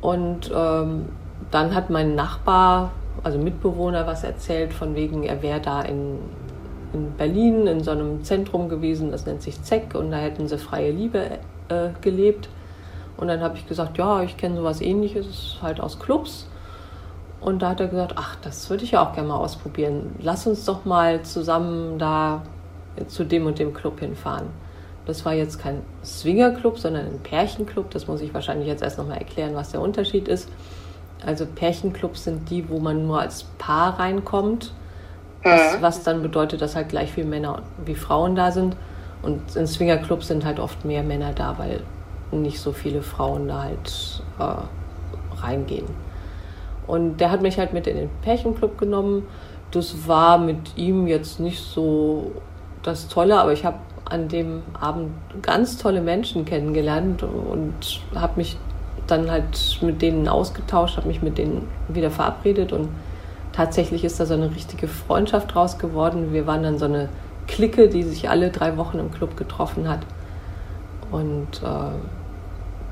Und 0.00 0.50
ähm, 0.54 1.06
dann 1.50 1.74
hat 1.74 1.88
mein 1.90 2.14
Nachbar, 2.14 2.90
also 3.22 3.38
Mitbewohner, 3.38 4.06
was 4.06 4.24
erzählt, 4.24 4.72
von 4.72 4.94
wegen, 4.94 5.22
er 5.24 5.42
wäre 5.42 5.60
da 5.60 5.82
in, 5.82 6.18
in 6.92 7.12
Berlin 7.12 7.66
in 7.66 7.82
so 7.82 7.92
einem 7.92 8.22
Zentrum 8.22 8.68
gewesen, 8.68 9.10
das 9.10 9.26
nennt 9.26 9.42
sich 9.42 9.62
ZEC, 9.62 9.94
und 9.94 10.10
da 10.10 10.18
hätten 10.18 10.46
sie 10.46 10.58
freie 10.58 10.90
Liebe 10.90 11.38
äh, 11.68 11.90
gelebt. 12.00 12.48
Und 13.16 13.28
dann 13.28 13.40
habe 13.40 13.56
ich 13.56 13.66
gesagt, 13.66 13.98
ja, 13.98 14.22
ich 14.22 14.36
kenne 14.36 14.56
sowas 14.56 14.80
ähnliches, 14.80 15.58
halt 15.62 15.80
aus 15.80 15.98
Clubs. 15.98 16.46
Und 17.40 17.62
da 17.62 17.70
hat 17.70 17.80
er 17.80 17.88
gesagt, 17.88 18.14
ach, 18.16 18.36
das 18.42 18.68
würde 18.68 18.84
ich 18.84 18.92
ja 18.92 19.06
auch 19.06 19.12
gerne 19.12 19.28
mal 19.28 19.36
ausprobieren. 19.36 20.14
Lass 20.20 20.46
uns 20.46 20.64
doch 20.64 20.84
mal 20.84 21.22
zusammen 21.22 21.98
da 21.98 22.42
zu 23.06 23.24
dem 23.24 23.46
und 23.46 23.58
dem 23.58 23.72
Club 23.72 24.00
hinfahren. 24.00 24.48
Das 25.06 25.24
war 25.24 25.32
jetzt 25.32 25.58
kein 25.60 25.82
Swingerclub, 26.04 26.78
sondern 26.78 27.06
ein 27.06 27.20
Pärchenclub. 27.20 27.90
Das 27.90 28.08
muss 28.08 28.20
ich 28.20 28.34
wahrscheinlich 28.34 28.66
jetzt 28.66 28.82
erst 28.82 28.98
nochmal 28.98 29.18
erklären, 29.18 29.54
was 29.54 29.70
der 29.70 29.80
Unterschied 29.80 30.28
ist. 30.28 30.50
Also 31.24 31.46
Pärchenclubs 31.46 32.24
sind 32.24 32.50
die, 32.50 32.68
wo 32.68 32.78
man 32.78 33.06
nur 33.06 33.20
als 33.20 33.44
Paar 33.58 33.98
reinkommt. 33.98 34.72
Was, 35.42 35.80
was 35.80 36.02
dann 36.02 36.22
bedeutet, 36.22 36.60
dass 36.60 36.74
halt 36.74 36.88
gleich 36.88 37.12
viele 37.12 37.28
Männer 37.28 37.62
wie 37.84 37.94
Frauen 37.94 38.34
da 38.34 38.50
sind. 38.50 38.76
Und 39.22 39.56
in 39.56 39.66
Swingerclubs 39.66 40.28
sind 40.28 40.44
halt 40.44 40.58
oft 40.58 40.84
mehr 40.84 41.02
Männer 41.02 41.32
da, 41.32 41.56
weil 41.58 41.80
nicht 42.32 42.60
so 42.60 42.72
viele 42.72 43.02
Frauen 43.02 43.48
da 43.48 43.62
halt 43.62 44.22
äh, 44.38 45.40
reingehen. 45.40 45.86
Und 46.88 47.18
der 47.18 47.30
hat 47.30 47.42
mich 47.42 47.58
halt 47.58 47.72
mit 47.72 47.86
in 47.86 47.96
den 47.96 48.10
Pärchenclub 48.22 48.78
genommen. 48.78 49.24
Das 49.70 50.08
war 50.08 50.38
mit 50.38 50.76
ihm 50.76 51.06
jetzt 51.06 51.38
nicht 51.38 51.60
so 51.60 52.32
das 52.82 53.08
Tolle, 53.08 53.38
aber 53.38 53.52
ich 53.52 53.64
habe 53.64 53.78
an 54.06 54.28
dem 54.28 54.62
Abend 54.80 55.12
ganz 55.42 55.76
tolle 55.76 56.00
Menschen 56.00 56.46
kennengelernt 56.46 57.22
und 57.22 58.00
habe 58.14 58.32
mich 58.36 58.56
dann 59.06 59.30
halt 59.30 59.78
mit 59.82 60.00
denen 60.00 60.28
ausgetauscht, 60.28 60.96
habe 60.96 61.08
mich 61.08 61.22
mit 61.22 61.36
denen 61.38 61.68
wieder 61.88 62.10
verabredet 62.10 62.72
und 62.72 62.88
tatsächlich 63.52 64.04
ist 64.04 64.18
da 64.18 64.26
so 64.26 64.34
eine 64.34 64.50
richtige 64.54 64.88
Freundschaft 64.88 65.54
draus 65.54 65.78
geworden. 65.78 66.32
Wir 66.32 66.46
waren 66.46 66.62
dann 66.62 66.78
so 66.78 66.86
eine 66.86 67.10
Clique, 67.46 67.88
die 67.88 68.02
sich 68.02 68.30
alle 68.30 68.50
drei 68.50 68.76
Wochen 68.76 68.98
im 68.98 69.10
Club 69.10 69.36
getroffen 69.36 69.88
hat. 69.88 70.00
Und 71.10 71.62
äh, 71.62 71.90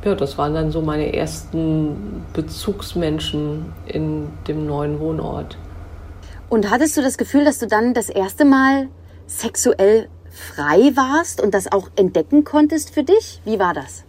ja, 0.06 0.14
das 0.14 0.38
waren 0.38 0.54
dann 0.54 0.70
so 0.70 0.80
meine 0.80 1.14
ersten 1.14 2.24
Bezugsmenschen 2.32 3.72
in 3.86 4.28
dem 4.46 4.64
neuen 4.64 5.00
Wohnort. 5.00 5.58
Und 6.48 6.70
hattest 6.70 6.96
du 6.96 7.02
das 7.02 7.18
Gefühl, 7.18 7.44
dass 7.44 7.58
du 7.58 7.66
dann 7.66 7.92
das 7.92 8.08
erste 8.08 8.44
Mal 8.44 8.88
sexuell 9.26 10.08
frei 10.30 10.92
warst 10.94 11.42
und 11.42 11.54
das 11.54 11.72
auch 11.72 11.90
entdecken 11.96 12.44
konntest 12.44 12.94
für 12.94 13.02
dich? 13.02 13.40
Wie 13.44 13.58
war 13.58 13.74
das? 13.74 14.04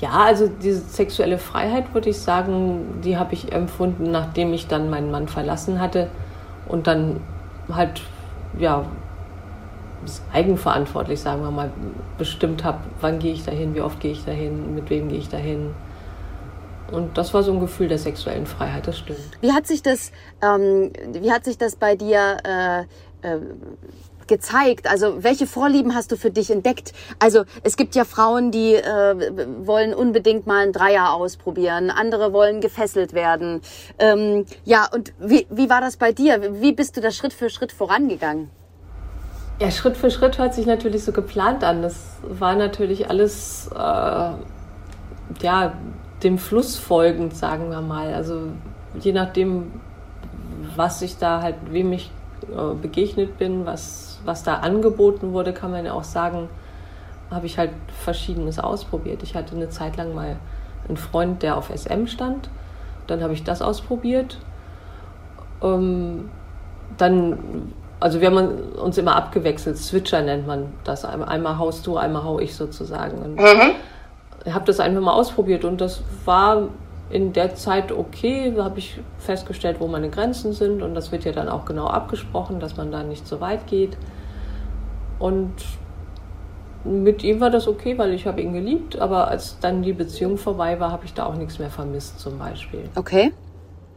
Ja, 0.00 0.10
also 0.10 0.48
diese 0.48 0.80
sexuelle 0.80 1.38
Freiheit, 1.38 1.94
würde 1.94 2.10
ich 2.10 2.18
sagen, 2.18 3.00
die 3.04 3.16
habe 3.16 3.34
ich 3.34 3.52
empfunden, 3.52 4.10
nachdem 4.10 4.52
ich 4.52 4.66
dann 4.66 4.90
meinen 4.90 5.12
Mann 5.12 5.28
verlassen 5.28 5.80
hatte 5.80 6.10
und 6.68 6.88
dann 6.88 7.20
halt, 7.72 8.02
ja, 8.58 8.84
eigenverantwortlich, 10.32 11.20
sagen 11.20 11.42
wir 11.42 11.50
mal, 11.50 11.70
bestimmt 12.18 12.64
habe, 12.64 12.78
wann 13.00 13.18
gehe 13.18 13.32
ich 13.32 13.44
dahin, 13.44 13.74
wie 13.74 13.80
oft 13.80 14.00
gehe 14.00 14.12
ich 14.12 14.24
dahin, 14.24 14.74
mit 14.74 14.90
wem 14.90 15.08
gehe 15.08 15.18
ich 15.18 15.28
dahin. 15.28 15.74
Und 16.90 17.18
das 17.18 17.34
war 17.34 17.42
so 17.42 17.52
ein 17.52 17.60
Gefühl 17.60 17.88
der 17.88 17.98
sexuellen 17.98 18.46
Freiheit, 18.46 18.86
das 18.86 18.98
stimmt. 18.98 19.18
Wie 19.40 19.52
hat 19.52 19.66
sich 19.66 19.82
das, 19.82 20.12
ähm, 20.42 20.92
wie 21.12 21.32
hat 21.32 21.44
sich 21.44 21.58
das 21.58 21.76
bei 21.76 21.96
dir 21.96 22.36
äh, 22.44 22.80
äh, 23.28 23.40
gezeigt? 24.26 24.88
Also 24.88 25.22
welche 25.24 25.46
Vorlieben 25.46 25.94
hast 25.94 26.12
du 26.12 26.16
für 26.16 26.30
dich 26.30 26.50
entdeckt? 26.50 26.92
Also 27.18 27.44
es 27.64 27.76
gibt 27.76 27.94
ja 27.96 28.04
Frauen, 28.04 28.50
die 28.52 28.74
äh, 28.74 29.66
wollen 29.66 29.94
unbedingt 29.94 30.46
mal 30.46 30.64
ein 30.64 30.72
Dreier 30.72 31.12
ausprobieren, 31.12 31.90
andere 31.90 32.32
wollen 32.32 32.60
gefesselt 32.60 33.14
werden. 33.14 33.60
Ähm, 33.98 34.46
ja, 34.64 34.88
und 34.92 35.12
wie, 35.18 35.46
wie 35.50 35.68
war 35.68 35.80
das 35.80 35.96
bei 35.96 36.12
dir? 36.12 36.60
Wie 36.60 36.72
bist 36.72 36.96
du 36.96 37.00
da 37.00 37.10
Schritt 37.10 37.32
für 37.32 37.50
Schritt 37.50 37.72
vorangegangen? 37.72 38.50
Ja, 39.58 39.70
Schritt 39.70 39.96
für 39.96 40.10
Schritt 40.10 40.36
hört 40.36 40.52
sich 40.52 40.66
natürlich 40.66 41.02
so 41.02 41.12
geplant 41.12 41.64
an. 41.64 41.80
Das 41.80 42.18
war 42.22 42.54
natürlich 42.56 43.08
alles, 43.08 43.70
äh, 43.74 43.78
ja, 45.40 45.72
dem 46.22 46.36
Fluss 46.36 46.76
folgend, 46.76 47.34
sagen 47.34 47.70
wir 47.70 47.80
mal. 47.80 48.12
Also 48.12 48.48
je 49.00 49.12
nachdem, 49.12 49.72
was 50.76 51.00
ich 51.00 51.16
da 51.16 51.40
halt, 51.40 51.56
wem 51.70 51.92
ich 51.94 52.10
äh, 52.42 52.74
begegnet 52.74 53.38
bin, 53.38 53.64
was, 53.64 54.20
was 54.26 54.42
da 54.42 54.56
angeboten 54.56 55.32
wurde, 55.32 55.54
kann 55.54 55.70
man 55.70 55.86
ja 55.86 55.94
auch 55.94 56.04
sagen, 56.04 56.50
habe 57.30 57.46
ich 57.46 57.56
halt 57.56 57.70
Verschiedenes 57.98 58.58
ausprobiert. 58.58 59.22
Ich 59.22 59.34
hatte 59.34 59.56
eine 59.56 59.70
Zeit 59.70 59.96
lang 59.96 60.14
mal 60.14 60.36
einen 60.86 60.98
Freund, 60.98 61.42
der 61.42 61.56
auf 61.56 61.70
SM 61.74 62.06
stand. 62.06 62.50
Dann 63.06 63.22
habe 63.22 63.32
ich 63.32 63.42
das 63.42 63.62
ausprobiert. 63.62 64.38
Ähm, 65.62 66.28
dann 66.98 67.72
also 67.98 68.20
wir 68.20 68.28
haben 68.28 68.74
uns 68.74 68.98
immer 68.98 69.16
abgewechselt, 69.16 69.78
Switcher 69.78 70.22
nennt 70.22 70.46
man 70.46 70.72
das. 70.84 71.04
Einmal 71.04 71.58
haust 71.58 71.86
du, 71.86 71.96
einmal 71.96 72.24
hau 72.24 72.38
ich 72.38 72.54
sozusagen. 72.54 73.18
Und 73.18 73.36
mhm. 73.36 73.72
Ich 74.44 74.52
habe 74.52 74.64
das 74.64 74.80
einfach 74.80 75.00
mal 75.00 75.12
ausprobiert 75.12 75.64
und 75.64 75.80
das 75.80 76.02
war 76.24 76.68
in 77.10 77.32
der 77.32 77.54
Zeit 77.54 77.90
okay. 77.90 78.52
Da 78.54 78.64
habe 78.64 78.78
ich 78.78 79.00
festgestellt, 79.18 79.76
wo 79.80 79.86
meine 79.86 80.10
Grenzen 80.10 80.52
sind 80.52 80.82
und 80.82 80.94
das 80.94 81.10
wird 81.10 81.24
ja 81.24 81.32
dann 81.32 81.48
auch 81.48 81.64
genau 81.64 81.86
abgesprochen, 81.86 82.60
dass 82.60 82.76
man 82.76 82.92
da 82.92 83.02
nicht 83.02 83.26
so 83.26 83.40
weit 83.40 83.66
geht. 83.66 83.96
Und 85.18 85.52
mit 86.84 87.24
ihm 87.24 87.40
war 87.40 87.50
das 87.50 87.66
okay, 87.66 87.98
weil 87.98 88.12
ich 88.12 88.26
habe 88.26 88.40
ihn 88.40 88.52
geliebt, 88.52 88.98
aber 88.98 89.28
als 89.28 89.58
dann 89.60 89.82
die 89.82 89.92
Beziehung 89.92 90.36
vorbei 90.38 90.78
war, 90.78 90.92
habe 90.92 91.04
ich 91.04 91.14
da 91.14 91.26
auch 91.26 91.34
nichts 91.34 91.58
mehr 91.58 91.70
vermisst 91.70 92.20
zum 92.20 92.38
Beispiel. 92.38 92.88
Okay. 92.94 93.32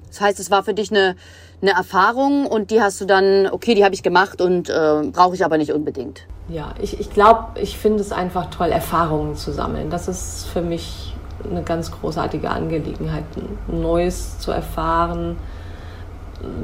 Das 0.07 0.21
heißt, 0.21 0.39
es 0.39 0.49
war 0.49 0.63
für 0.63 0.73
dich 0.73 0.89
eine, 0.89 1.15
eine 1.61 1.71
Erfahrung 1.71 2.45
und 2.45 2.71
die 2.71 2.81
hast 2.81 3.01
du 3.01 3.05
dann, 3.05 3.47
okay, 3.51 3.75
die 3.75 3.83
habe 3.83 3.93
ich 3.93 4.03
gemacht 4.03 4.41
und 4.41 4.69
äh, 4.69 5.01
brauche 5.11 5.35
ich 5.35 5.43
aber 5.43 5.57
nicht 5.57 5.73
unbedingt. 5.73 6.25
Ja, 6.47 6.73
ich, 6.81 6.99
ich 6.99 7.11
glaube, 7.11 7.59
ich 7.61 7.77
finde 7.77 8.01
es 8.01 8.11
einfach 8.11 8.49
toll, 8.49 8.69
Erfahrungen 8.69 9.35
zu 9.35 9.51
sammeln. 9.51 9.89
Das 9.89 10.07
ist 10.07 10.47
für 10.47 10.61
mich 10.61 11.13
eine 11.49 11.63
ganz 11.63 11.91
großartige 11.91 12.49
Angelegenheit, 12.49 13.23
Neues 13.67 14.39
zu 14.39 14.51
erfahren. 14.51 15.37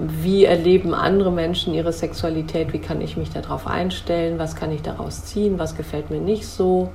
Wie 0.07 0.45
erleben 0.45 0.93
andere 0.93 1.31
Menschen 1.31 1.73
ihre 1.73 1.91
Sexualität? 1.91 2.71
Wie 2.73 2.79
kann 2.79 3.01
ich 3.01 3.17
mich 3.17 3.29
darauf 3.29 3.67
einstellen? 3.67 4.39
Was 4.39 4.55
kann 4.55 4.71
ich 4.71 4.81
daraus 4.81 5.25
ziehen? 5.25 5.59
Was 5.59 5.75
gefällt 5.75 6.09
mir 6.09 6.21
nicht 6.21 6.47
so? 6.47 6.89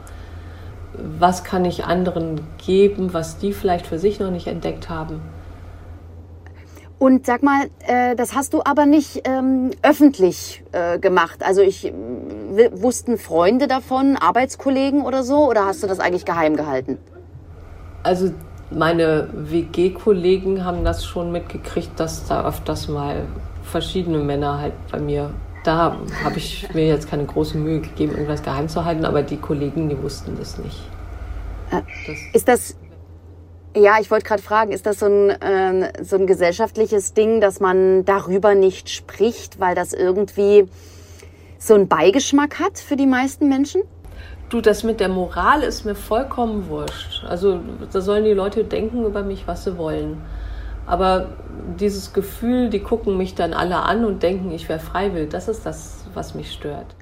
Was 0.95 1.45
kann 1.45 1.65
ich 1.65 1.85
anderen 1.85 2.41
geben, 2.59 3.13
was 3.13 3.39
die 3.39 3.53
vielleicht 3.53 3.87
für 3.87 3.99
sich 3.99 4.19
noch 4.19 4.31
nicht 4.31 4.47
entdeckt 4.47 4.89
haben? 4.89 5.21
Und 7.01 7.25
sag 7.25 7.43
mal, 7.43 7.71
äh, 7.87 8.15
das 8.15 8.35
hast 8.35 8.53
du 8.53 8.61
aber 8.63 8.85
nicht 8.85 9.23
ähm, 9.25 9.71
öffentlich 9.81 10.63
äh, 10.73 10.99
gemacht. 10.99 11.43
Also 11.43 11.63
ich 11.63 11.91
wussten 12.73 13.17
Freunde 13.17 13.69
davon, 13.69 14.19
Arbeitskollegen 14.19 15.01
oder 15.01 15.25
so, 15.25 15.49
oder 15.49 15.65
hast 15.65 15.83
du 15.83 15.87
das 15.87 15.99
eigentlich 15.99 16.27
geheim 16.27 16.57
gehalten? 16.57 16.99
Also 18.03 18.35
meine 18.71 19.29
WG-Kollegen 19.33 20.63
haben 20.67 20.85
das 20.85 21.07
schon 21.07 21.33
mitgekriegt, 21.33 21.99
dass 21.99 22.27
da 22.27 22.47
öfters 22.47 22.87
mal 22.89 23.23
verschiedene 23.63 24.19
Männer 24.19 24.59
halt 24.59 24.75
bei 24.93 25.01
mir. 25.01 25.31
Da 25.65 25.97
habe 26.23 26.37
ich 26.37 26.69
mir 26.75 26.87
jetzt 26.87 27.09
keine 27.09 27.25
große 27.25 27.57
Mühe 27.57 27.81
gegeben, 27.81 28.13
irgendwas 28.13 28.43
geheim 28.43 28.69
zu 28.69 28.85
halten, 28.85 29.07
aber 29.07 29.23
die 29.23 29.39
Kollegen, 29.39 29.89
die 29.89 30.03
wussten 30.03 30.37
das 30.39 30.59
nicht. 30.59 30.83
Äh, 31.71 31.81
das 32.07 32.19
ist 32.35 32.47
das 32.47 32.77
ja, 33.77 34.01
ich 34.01 34.11
wollte 34.11 34.27
gerade 34.27 34.43
fragen, 34.43 34.73
ist 34.73 34.87
das 34.87 34.99
so 34.99 35.07
ein, 35.07 35.31
äh, 35.31 35.93
so 36.03 36.17
ein 36.17 36.27
gesellschaftliches 36.27 37.15
Ding, 37.15 37.41
dass 37.41 37.61
man 37.61 38.05
darüber 38.05 38.55
nicht 38.55 38.91
spricht, 38.91 39.61
weil 39.61 39.75
das 39.75 39.93
irgendwie 39.93 40.69
so 41.59 41.75
einen 41.75 41.89
Beigeschmack 41.89 42.59
hat 42.59 42.79
für 42.79 42.97
die 42.97 43.07
meisten 43.07 43.49
Menschen? 43.49 43.83
Du, 44.49 44.61
das 44.61 44.83
mit 44.83 44.99
der 44.99 45.09
Moral 45.09 45.63
ist 45.63 45.85
mir 45.85 45.95
vollkommen 45.95 46.69
wurscht. 46.69 47.25
Also 47.25 47.61
da 47.93 48.01
sollen 48.01 48.25
die 48.25 48.33
Leute 48.33 48.65
denken 48.65 49.05
über 49.05 49.23
mich, 49.23 49.47
was 49.47 49.65
sie 49.65 49.79
wollen. 49.79 50.21
Aber 50.87 51.29
dieses 51.79 52.13
Gefühl, 52.13 52.69
die 52.69 52.81
gucken 52.81 53.17
mich 53.17 53.37
dann 53.37 53.53
alle 53.53 53.77
an 53.77 54.05
und 54.05 54.25
denken, 54.25 54.51
ich 54.51 54.69
wäre 54.69 54.81
freiwillig, 54.81 55.31
das 55.31 55.47
ist 55.47 55.65
das, 55.65 56.05
was 56.15 56.35
mich 56.35 56.51
stört. 56.51 56.97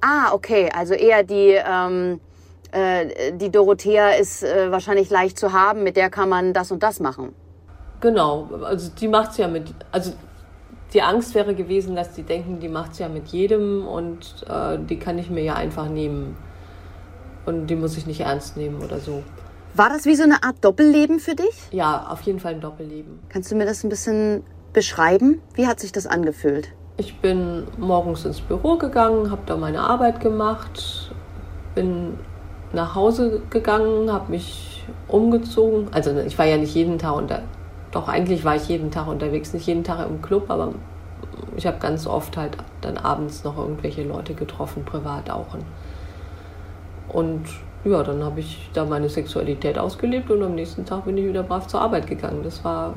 Ah, 0.00 0.32
okay. 0.32 0.70
Also 0.74 0.94
eher 0.94 1.22
die... 1.22 1.58
Ähm 1.62 2.20
äh, 2.74 3.32
die 3.32 3.50
Dorothea 3.50 4.10
ist 4.10 4.42
äh, 4.42 4.70
wahrscheinlich 4.70 5.08
leicht 5.08 5.38
zu 5.38 5.52
haben, 5.52 5.84
mit 5.84 5.96
der 5.96 6.10
kann 6.10 6.28
man 6.28 6.52
das 6.52 6.72
und 6.72 6.82
das 6.82 7.00
machen. 7.00 7.34
Genau, 8.00 8.48
also 8.64 8.90
die 8.90 9.08
macht 9.08 9.30
es 9.30 9.36
ja 9.38 9.48
mit, 9.48 9.72
also 9.92 10.12
die 10.92 11.02
Angst 11.02 11.34
wäre 11.34 11.54
gewesen, 11.54 11.94
dass 11.96 12.12
die 12.12 12.22
denken, 12.22 12.60
die 12.60 12.68
macht 12.68 12.92
es 12.92 12.98
ja 12.98 13.08
mit 13.08 13.28
jedem 13.28 13.86
und 13.86 14.44
äh, 14.48 14.78
die 14.78 14.98
kann 14.98 15.18
ich 15.18 15.30
mir 15.30 15.42
ja 15.42 15.54
einfach 15.54 15.88
nehmen. 15.88 16.36
Und 17.46 17.66
die 17.68 17.76
muss 17.76 17.96
ich 17.96 18.06
nicht 18.06 18.20
ernst 18.20 18.56
nehmen 18.56 18.82
oder 18.82 18.98
so. 18.98 19.22
War 19.74 19.88
das 19.88 20.04
wie 20.04 20.14
so 20.14 20.22
eine 20.22 20.42
Art 20.42 20.56
Doppelleben 20.62 21.20
für 21.20 21.34
dich? 21.34 21.68
Ja, 21.72 22.06
auf 22.08 22.22
jeden 22.22 22.40
Fall 22.40 22.54
ein 22.54 22.60
Doppelleben. 22.60 23.20
Kannst 23.28 23.50
du 23.50 23.56
mir 23.56 23.66
das 23.66 23.84
ein 23.84 23.88
bisschen 23.88 24.44
beschreiben? 24.72 25.42
Wie 25.54 25.66
hat 25.66 25.80
sich 25.80 25.92
das 25.92 26.06
angefühlt? 26.06 26.68
Ich 26.96 27.20
bin 27.20 27.66
morgens 27.76 28.24
ins 28.24 28.40
Büro 28.40 28.78
gegangen, 28.78 29.30
habe 29.30 29.42
da 29.46 29.56
meine 29.56 29.80
Arbeit 29.80 30.20
gemacht, 30.20 31.12
bin 31.74 32.18
nach 32.74 32.94
Hause 32.94 33.40
gegangen, 33.50 34.12
habe 34.12 34.30
mich 34.30 34.84
umgezogen. 35.08 35.88
Also 35.92 36.16
ich 36.20 36.38
war 36.38 36.46
ja 36.46 36.56
nicht 36.56 36.74
jeden 36.74 36.98
Tag 36.98 37.16
unter, 37.16 37.42
doch 37.90 38.08
eigentlich 38.08 38.44
war 38.44 38.56
ich 38.56 38.68
jeden 38.68 38.90
Tag 38.90 39.06
unterwegs, 39.06 39.52
nicht 39.52 39.66
jeden 39.66 39.84
Tag 39.84 40.06
im 40.08 40.20
Club, 40.20 40.50
aber 40.50 40.74
ich 41.56 41.66
habe 41.66 41.78
ganz 41.78 42.06
oft 42.06 42.36
halt 42.36 42.56
dann 42.80 42.98
abends 42.98 43.44
noch 43.44 43.56
irgendwelche 43.56 44.02
Leute 44.02 44.34
getroffen, 44.34 44.84
privat 44.84 45.30
auch. 45.30 45.46
Und 47.08 47.44
ja, 47.84 48.02
dann 48.02 48.24
habe 48.24 48.40
ich 48.40 48.70
da 48.72 48.84
meine 48.84 49.08
Sexualität 49.08 49.78
ausgelebt 49.78 50.30
und 50.30 50.42
am 50.42 50.54
nächsten 50.54 50.84
Tag 50.84 51.04
bin 51.04 51.16
ich 51.18 51.26
wieder 51.26 51.42
brav 51.42 51.66
zur 51.66 51.80
Arbeit 51.80 52.06
gegangen. 52.06 52.42
Das 52.42 52.64
war, 52.64 52.94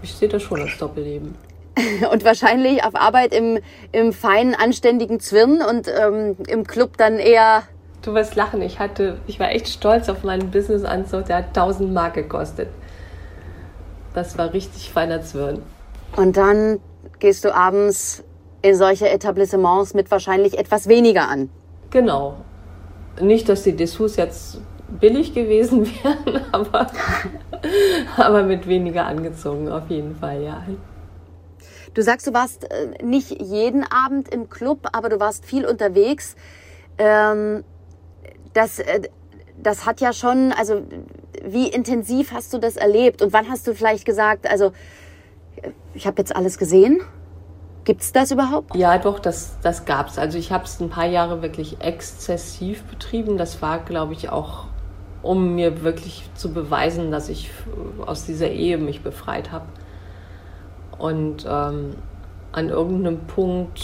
ich 0.00 0.14
sehe 0.14 0.28
das 0.28 0.42
schon 0.42 0.60
als 0.60 0.78
Doppelleben. 0.78 1.34
Und 2.12 2.22
wahrscheinlich 2.22 2.84
auf 2.84 2.94
Arbeit 2.94 3.32
im, 3.34 3.58
im 3.92 4.12
feinen, 4.12 4.54
anständigen 4.54 5.20
Zwirn 5.20 5.62
und 5.62 5.88
ähm, 5.88 6.36
im 6.46 6.64
Club 6.66 6.98
dann 6.98 7.18
eher. 7.18 7.62
Du 8.02 8.14
wirst 8.14 8.34
lachen, 8.34 8.60
ich 8.62 8.80
hatte, 8.80 9.18
ich 9.28 9.38
war 9.38 9.50
echt 9.50 9.68
stolz 9.68 10.08
auf 10.08 10.24
meinen 10.24 10.50
Businessanzug, 10.50 11.26
der 11.26 11.36
hat 11.36 11.46
1000 11.48 11.92
Mark 11.92 12.14
gekostet. 12.14 12.68
Das 14.12 14.36
war 14.36 14.52
richtig 14.52 14.90
feiner 14.90 15.22
Zwirn. 15.22 15.62
Und 16.16 16.36
dann 16.36 16.80
gehst 17.20 17.44
du 17.44 17.54
abends 17.54 18.24
in 18.60 18.74
solche 18.74 19.08
Etablissements 19.08 19.94
mit 19.94 20.10
wahrscheinlich 20.10 20.58
etwas 20.58 20.88
weniger 20.88 21.28
an. 21.28 21.48
Genau. 21.90 22.36
Nicht, 23.20 23.48
dass 23.48 23.62
die 23.62 23.76
Dessous 23.76 24.16
jetzt 24.16 24.60
billig 25.00 25.32
gewesen 25.34 25.86
wären, 26.02 26.40
aber, 26.52 26.88
aber 28.16 28.42
mit 28.42 28.66
weniger 28.66 29.06
angezogen 29.06 29.68
auf 29.70 29.88
jeden 29.88 30.16
Fall, 30.16 30.42
ja. 30.42 30.64
Du 31.94 32.02
sagst, 32.02 32.26
du 32.26 32.32
warst 32.32 32.70
äh, 32.70 33.04
nicht 33.04 33.30
jeden 33.40 33.84
Abend 33.84 34.32
im 34.32 34.48
Club, 34.48 34.88
aber 34.92 35.08
du 35.08 35.20
warst 35.20 35.44
viel 35.44 35.66
unterwegs. 35.66 36.36
Ähm, 36.98 37.64
das, 38.54 38.78
äh, 38.78 39.02
das 39.62 39.86
hat 39.86 40.00
ja 40.00 40.12
schon, 40.12 40.52
also 40.52 40.82
wie 41.44 41.68
intensiv 41.68 42.32
hast 42.32 42.52
du 42.52 42.58
das 42.58 42.76
erlebt 42.76 43.22
und 43.22 43.32
wann 43.32 43.48
hast 43.48 43.66
du 43.66 43.74
vielleicht 43.74 44.04
gesagt, 44.04 44.48
also 44.48 44.72
ich 45.94 46.06
habe 46.06 46.18
jetzt 46.18 46.34
alles 46.34 46.58
gesehen? 46.58 47.00
Gibt 47.84 48.02
es 48.02 48.12
das 48.12 48.30
überhaupt? 48.30 48.76
Ja, 48.76 48.96
doch, 48.98 49.18
das, 49.18 49.58
das 49.60 49.84
es. 49.84 50.18
Also 50.18 50.38
ich 50.38 50.52
habe 50.52 50.64
es 50.64 50.80
ein 50.80 50.88
paar 50.88 51.06
Jahre 51.06 51.42
wirklich 51.42 51.80
exzessiv 51.80 52.84
betrieben. 52.84 53.36
Das 53.38 53.60
war, 53.60 53.80
glaube 53.80 54.12
ich, 54.12 54.30
auch, 54.30 54.66
um 55.22 55.56
mir 55.56 55.82
wirklich 55.82 56.30
zu 56.34 56.52
beweisen, 56.52 57.10
dass 57.10 57.28
ich 57.28 57.50
aus 58.06 58.24
dieser 58.24 58.50
Ehe 58.50 58.78
mich 58.78 59.02
befreit 59.02 59.50
habe. 59.50 59.66
Und 60.96 61.44
ähm, 61.48 61.96
an 62.52 62.68
irgendeinem 62.68 63.26
Punkt, 63.26 63.80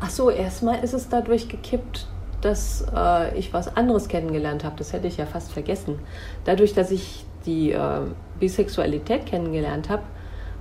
ach 0.00 0.10
so, 0.10 0.30
erstmal 0.30 0.84
ist 0.84 0.92
es 0.92 1.08
dadurch 1.08 1.48
gekippt, 1.48 2.06
dass 2.40 2.86
äh, 2.94 3.36
ich 3.38 3.52
was 3.52 3.76
anderes 3.76 4.08
kennengelernt 4.08 4.64
habe. 4.64 4.76
Das 4.78 4.92
hätte 4.92 5.06
ich 5.06 5.16
ja 5.16 5.26
fast 5.26 5.52
vergessen. 5.52 5.98
Dadurch, 6.44 6.74
dass 6.74 6.90
ich 6.90 7.24
die 7.46 7.72
äh, 7.72 8.00
Bisexualität 8.38 9.26
kennengelernt 9.26 9.88
habe, 9.88 10.02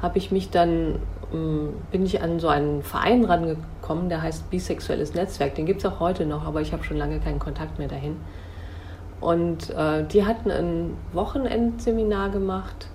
habe 0.01 0.17
ich 0.17 0.31
mich 0.31 0.49
dann, 0.49 0.99
ähm, 1.33 1.73
bin 1.91 2.05
ich 2.05 2.21
an 2.21 2.39
so 2.39 2.47
einen 2.47 2.83
Verein 2.83 3.25
rangekommen, 3.25 4.09
der 4.09 4.21
heißt 4.21 4.49
Bisexuelles 4.49 5.13
Netzwerk. 5.13 5.55
Den 5.55 5.65
gibt 5.65 5.83
es 5.83 5.85
auch 5.85 5.99
heute 5.99 6.25
noch, 6.25 6.45
aber 6.45 6.61
ich 6.61 6.71
habe 6.73 6.83
schon 6.83 6.97
lange 6.97 7.19
keinen 7.19 7.39
Kontakt 7.39 7.79
mehr 7.79 7.87
dahin. 7.87 8.17
Und 9.19 9.69
äh, 9.71 10.05
die 10.05 10.25
hatten 10.25 10.49
ein 10.49 10.97
Wochenendseminar 11.11 12.29
gemacht 12.29 12.87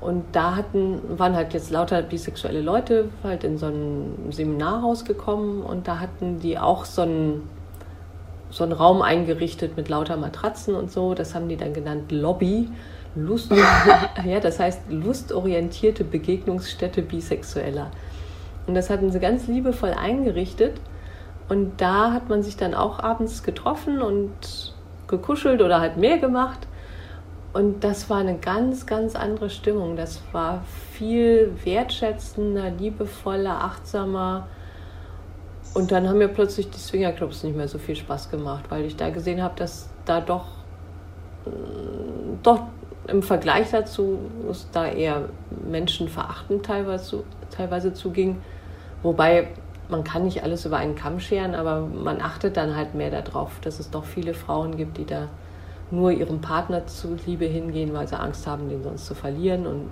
und 0.00 0.24
da 0.32 0.56
hatten, 0.56 1.00
waren 1.18 1.34
halt 1.34 1.54
jetzt 1.54 1.70
lauter 1.70 2.02
bisexuelle 2.02 2.60
Leute 2.60 3.08
halt 3.24 3.44
in 3.44 3.58
so 3.58 3.66
ein 3.66 4.30
Seminarhaus 4.30 5.04
gekommen 5.04 5.62
und 5.62 5.88
da 5.88 5.98
hatten 5.98 6.38
die 6.38 6.58
auch 6.58 6.84
so 6.84 7.02
einen, 7.02 7.48
so 8.50 8.64
einen 8.64 8.72
Raum 8.72 9.02
eingerichtet 9.02 9.76
mit 9.76 9.88
lauter 9.88 10.16
Matratzen 10.16 10.74
und 10.74 10.90
so. 10.90 11.14
Das 11.14 11.34
haben 11.34 11.48
die 11.48 11.56
dann 11.56 11.72
genannt 11.72 12.12
Lobby. 12.12 12.68
Lust, 13.14 13.50
ja, 14.24 14.40
das 14.40 14.60
heißt 14.60 14.82
lustorientierte 14.90 16.04
Begegnungsstätte 16.04 17.00
Bisexueller. 17.02 17.90
Und 18.66 18.74
das 18.74 18.90
hatten 18.90 19.10
sie 19.10 19.20
ganz 19.20 19.46
liebevoll 19.46 19.92
eingerichtet. 19.92 20.80
Und 21.48 21.80
da 21.80 22.12
hat 22.12 22.28
man 22.28 22.42
sich 22.42 22.56
dann 22.56 22.74
auch 22.74 22.98
abends 22.98 23.42
getroffen 23.42 24.02
und 24.02 24.74
gekuschelt 25.06 25.62
oder 25.62 25.80
halt 25.80 25.96
mehr 25.96 26.18
gemacht. 26.18 26.66
Und 27.52 27.84
das 27.84 28.10
war 28.10 28.18
eine 28.18 28.36
ganz, 28.36 28.86
ganz 28.86 29.16
andere 29.16 29.48
Stimmung. 29.48 29.96
Das 29.96 30.20
war 30.32 30.62
viel 30.92 31.52
wertschätzender, 31.64 32.70
liebevoller, 32.70 33.62
achtsamer. 33.64 34.48
Und 35.76 35.92
dann 35.92 36.08
haben 36.08 36.16
mir 36.16 36.28
plötzlich 36.28 36.70
die 36.70 36.78
Swingerclubs 36.78 37.42
nicht 37.42 37.54
mehr 37.54 37.68
so 37.68 37.76
viel 37.76 37.96
Spaß 37.96 38.30
gemacht, 38.30 38.64
weil 38.70 38.86
ich 38.86 38.96
da 38.96 39.10
gesehen 39.10 39.42
habe, 39.42 39.56
dass 39.56 39.90
da 40.06 40.22
doch, 40.22 40.46
doch 42.42 42.62
im 43.08 43.22
Vergleich 43.22 43.72
dazu 43.72 44.18
es 44.50 44.70
da 44.72 44.86
eher 44.86 45.28
menschenverachtend 45.70 46.64
teilweise, 46.64 47.24
teilweise 47.50 47.92
zuging. 47.92 48.38
Wobei 49.02 49.48
man 49.90 50.02
kann 50.02 50.24
nicht 50.24 50.42
alles 50.42 50.64
über 50.64 50.78
einen 50.78 50.94
Kamm 50.94 51.20
scheren, 51.20 51.54
aber 51.54 51.80
man 51.80 52.22
achtet 52.22 52.56
dann 52.56 52.74
halt 52.74 52.94
mehr 52.94 53.10
darauf, 53.10 53.60
dass 53.60 53.78
es 53.78 53.90
doch 53.90 54.06
viele 54.06 54.32
Frauen 54.32 54.78
gibt, 54.78 54.96
die 54.96 55.04
da 55.04 55.28
nur 55.90 56.10
ihrem 56.10 56.40
Partner 56.40 56.86
zuliebe 56.86 57.44
hingehen, 57.44 57.92
weil 57.92 58.08
sie 58.08 58.18
Angst 58.18 58.46
haben, 58.46 58.70
den 58.70 58.82
sonst 58.82 59.04
zu 59.04 59.14
verlieren 59.14 59.66
und 59.66 59.90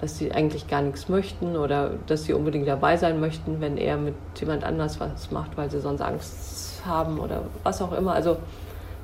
dass 0.00 0.18
sie 0.18 0.32
eigentlich 0.32 0.68
gar 0.68 0.82
nichts 0.82 1.08
möchten 1.08 1.56
oder 1.56 1.92
dass 2.06 2.24
sie 2.24 2.32
unbedingt 2.32 2.68
dabei 2.68 2.96
sein 2.96 3.20
möchten, 3.20 3.60
wenn 3.60 3.76
er 3.76 3.96
mit 3.96 4.14
jemand 4.36 4.64
anders 4.64 5.00
was 5.00 5.30
macht, 5.30 5.56
weil 5.56 5.70
sie 5.70 5.80
sonst 5.80 6.00
Angst 6.00 6.82
haben 6.84 7.18
oder 7.18 7.42
was 7.62 7.80
auch 7.80 7.92
immer. 7.92 8.12
Also 8.12 8.36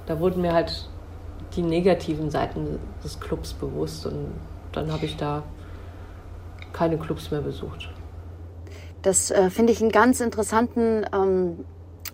da 0.07 0.19
wurden 0.21 0.43
mir 0.43 0.53
halt 0.53 0.89
die 1.57 1.63
negativen 1.63 2.31
Seiten 2.31 2.79
des 3.03 3.19
Clubs 3.21 3.53
bewusst 3.53 4.07
und 4.07 4.33
dann 4.73 4.93
habe 4.93 5.07
ich 5.07 5.17
da 5.17 5.43
keine 6.73 6.99
Clubs 6.99 7.31
mehr 7.31 7.41
besucht. 7.41 7.89
Das 9.03 9.31
äh, 9.31 9.51
finde 9.51 9.73
ich 9.73 9.81
einen 9.81 9.91
ganz 9.91 10.21
interessanten 10.21 11.07
ähm, 11.13 11.65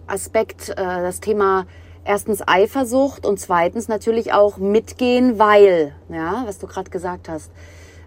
Aspekt, 0.07 0.71
äh, 0.71 0.75
das 0.77 1.21
Thema 1.21 1.67
erstens 2.05 2.47
Eifersucht 2.47 3.27
und 3.27 3.41
zweitens 3.41 3.89
natürlich 3.89 4.33
auch 4.33 4.59
mitgehen, 4.59 5.39
weil, 5.39 5.93
ja, 6.09 6.45
was 6.47 6.59
du 6.59 6.67
gerade 6.67 6.91
gesagt 6.91 7.29
hast. 7.29 7.51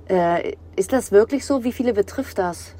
Äh, 0.09 0.55
ist 0.75 0.91
das 0.91 1.11
wirklich 1.11 1.45
so? 1.45 1.63
Wie 1.63 1.71
viele 1.71 1.93
betrifft 1.93 2.39
das? 2.39 2.73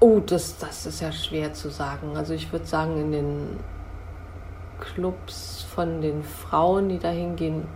Oh, 0.00 0.20
das, 0.20 0.58
das 0.58 0.86
ist 0.86 1.00
ja 1.00 1.12
schwer 1.12 1.52
zu 1.52 1.68
sagen. 1.68 2.16
Also 2.16 2.32
ich 2.34 2.50
würde 2.52 2.66
sagen, 2.66 2.98
in 2.98 3.12
den 3.12 3.60
Clubs 4.80 5.66
von 5.74 6.00
den 6.00 6.22
Frauen, 6.22 6.88
die 6.88 6.98
da 6.98 7.10
hingehen, 7.10 7.66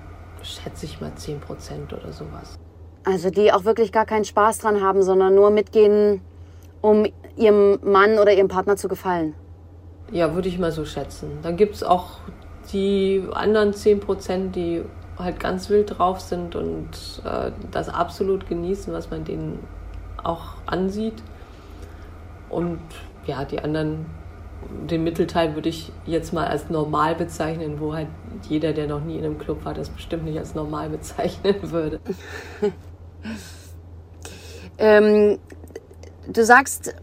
schätze 0.42 0.86
ich 0.86 1.00
mal 1.00 1.12
10 1.14 1.40
Prozent 1.40 1.92
oder 1.92 2.12
sowas. 2.12 2.58
Also 3.04 3.30
die 3.30 3.52
auch 3.52 3.64
wirklich 3.64 3.92
gar 3.92 4.06
keinen 4.06 4.24
Spaß 4.24 4.58
dran 4.58 4.82
haben, 4.82 5.02
sondern 5.02 5.34
nur 5.34 5.50
mitgehen, 5.50 6.20
um 6.80 7.06
ihrem 7.36 7.78
Mann 7.82 8.18
oder 8.18 8.32
ihrem 8.32 8.48
Partner 8.48 8.76
zu 8.76 8.88
gefallen. 8.88 9.34
Ja, 10.10 10.34
würde 10.34 10.48
ich 10.48 10.58
mal 10.58 10.72
so 10.72 10.84
schätzen. 10.84 11.38
Dann 11.42 11.56
gibt 11.56 11.74
es 11.74 11.82
auch 11.82 12.18
die 12.72 13.22
anderen 13.32 13.74
10 13.74 14.00
Prozent, 14.00 14.56
die 14.56 14.82
halt 15.18 15.40
ganz 15.40 15.68
wild 15.70 15.98
drauf 15.98 16.20
sind 16.20 16.54
und 16.54 17.22
äh, 17.24 17.50
das 17.70 17.88
absolut 17.88 18.48
genießen, 18.48 18.92
was 18.92 19.10
man 19.10 19.24
denen 19.24 19.58
auch 20.22 20.54
ansieht. 20.66 21.22
Und 22.48 22.80
ja, 23.26 23.44
die 23.44 23.60
anderen, 23.60 24.06
den 24.88 25.04
Mittelteil 25.04 25.54
würde 25.54 25.68
ich 25.68 25.92
jetzt 26.06 26.32
mal 26.32 26.46
als 26.46 26.70
normal 26.70 27.14
bezeichnen, 27.14 27.80
wo 27.80 27.94
halt 27.94 28.08
jeder, 28.48 28.72
der 28.72 28.86
noch 28.86 29.02
nie 29.02 29.18
in 29.18 29.24
einem 29.24 29.38
Club 29.38 29.64
war, 29.64 29.74
das 29.74 29.90
bestimmt 29.90 30.24
nicht 30.24 30.38
als 30.38 30.54
normal 30.54 30.88
bezeichnen 30.90 31.56
würde. 31.70 32.00
ähm, 34.78 35.38
du 36.26 36.44
sagst, 36.44 36.94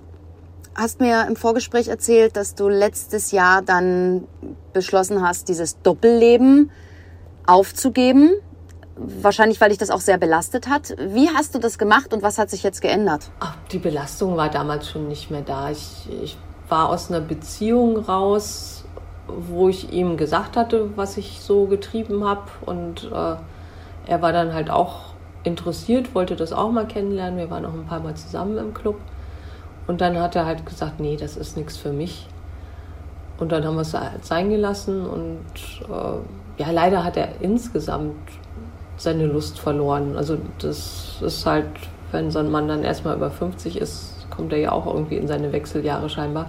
hast 0.76 1.00
mir 1.00 1.26
im 1.28 1.36
Vorgespräch 1.36 1.88
erzählt, 1.88 2.36
dass 2.36 2.56
du 2.56 2.68
letztes 2.68 3.32
Jahr 3.32 3.62
dann 3.62 4.28
beschlossen 4.74 5.22
hast, 5.22 5.48
dieses 5.48 5.82
Doppelleben 5.82 6.70
aufzugeben. 7.48 8.32
Wahrscheinlich, 8.98 9.60
weil 9.60 9.70
dich 9.70 9.78
das 9.78 9.90
auch 9.90 10.00
sehr 10.00 10.18
belastet 10.18 10.70
hat. 10.70 10.96
Wie 10.98 11.30
hast 11.30 11.54
du 11.54 11.60
das 11.60 11.78
gemacht 11.78 12.14
und 12.14 12.24
was 12.24 12.38
hat 12.38 12.50
sich 12.50 12.64
jetzt 12.64 12.82
geändert? 12.82 13.30
Ach, 13.42 13.56
die 13.72 13.78
Belastung 13.78 14.38
war 14.38 14.50
damals 14.50 14.90
schon 14.90 15.10
nicht 15.10 15.30
mehr 15.32 15.42
da. 15.42 15.70
Ich, 15.70 16.08
ich 16.24 16.38
war 16.70 16.90
aus 16.90 17.10
einer 17.10 17.20
Beziehung 17.20 17.98
raus, 17.98 18.86
wo 19.28 19.68
ich 19.68 19.92
ihm 19.92 20.16
gesagt 20.16 20.56
hatte, 20.56 20.96
was 20.96 21.18
ich 21.18 21.42
so 21.42 21.66
getrieben 21.66 22.24
habe. 22.24 22.44
Und 22.66 23.12
äh, 23.12 23.36
er 24.08 24.22
war 24.22 24.32
dann 24.32 24.54
halt 24.54 24.70
auch 24.70 25.14
interessiert, 25.44 26.16
wollte 26.16 26.36
das 26.36 26.54
auch 26.54 26.72
mal 26.72 26.88
kennenlernen. 26.88 27.38
Wir 27.38 27.50
waren 27.50 27.66
auch 27.66 27.74
ein 27.74 27.86
paar 27.86 28.00
Mal 28.00 28.16
zusammen 28.16 28.58
im 28.58 28.74
Club. 28.74 28.98
Und 29.88 30.02
dann 30.02 30.18
hat 30.20 30.36
er 30.36 30.46
halt 30.46 30.66
gesagt, 30.66 31.00
nee, 31.00 31.18
das 31.18 31.38
ist 31.38 31.58
nichts 31.58 31.78
für 31.78 31.92
mich. 31.92 32.28
Und 33.38 33.52
dann 33.52 33.66
haben 33.66 33.76
wir 33.76 33.82
es 33.82 33.94
halt 33.94 34.26
sein 34.26 34.50
gelassen 34.50 35.06
und 35.06 35.44
äh, 35.90 36.20
ja, 36.58 36.72
leider 36.72 37.04
hat 37.04 37.18
er 37.18 37.42
insgesamt 37.42 38.16
seine 38.98 39.26
Lust 39.26 39.60
verloren. 39.60 40.16
Also 40.16 40.38
das 40.60 41.22
ist 41.22 41.46
halt, 41.46 41.68
wenn 42.12 42.32
so 42.32 42.40
ein 42.40 42.50
Mann 42.50 42.68
dann 42.68 42.84
erstmal 42.84 43.16
über 43.16 43.30
50 43.30 43.78
ist, 43.80 44.28
kommt 44.30 44.54
er 44.54 44.60
ja 44.60 44.72
auch 44.72 44.86
irgendwie 44.86 45.18
in 45.18 45.28
seine 45.28 45.52
Wechseljahre 45.52 46.10
scheinbar. 46.10 46.48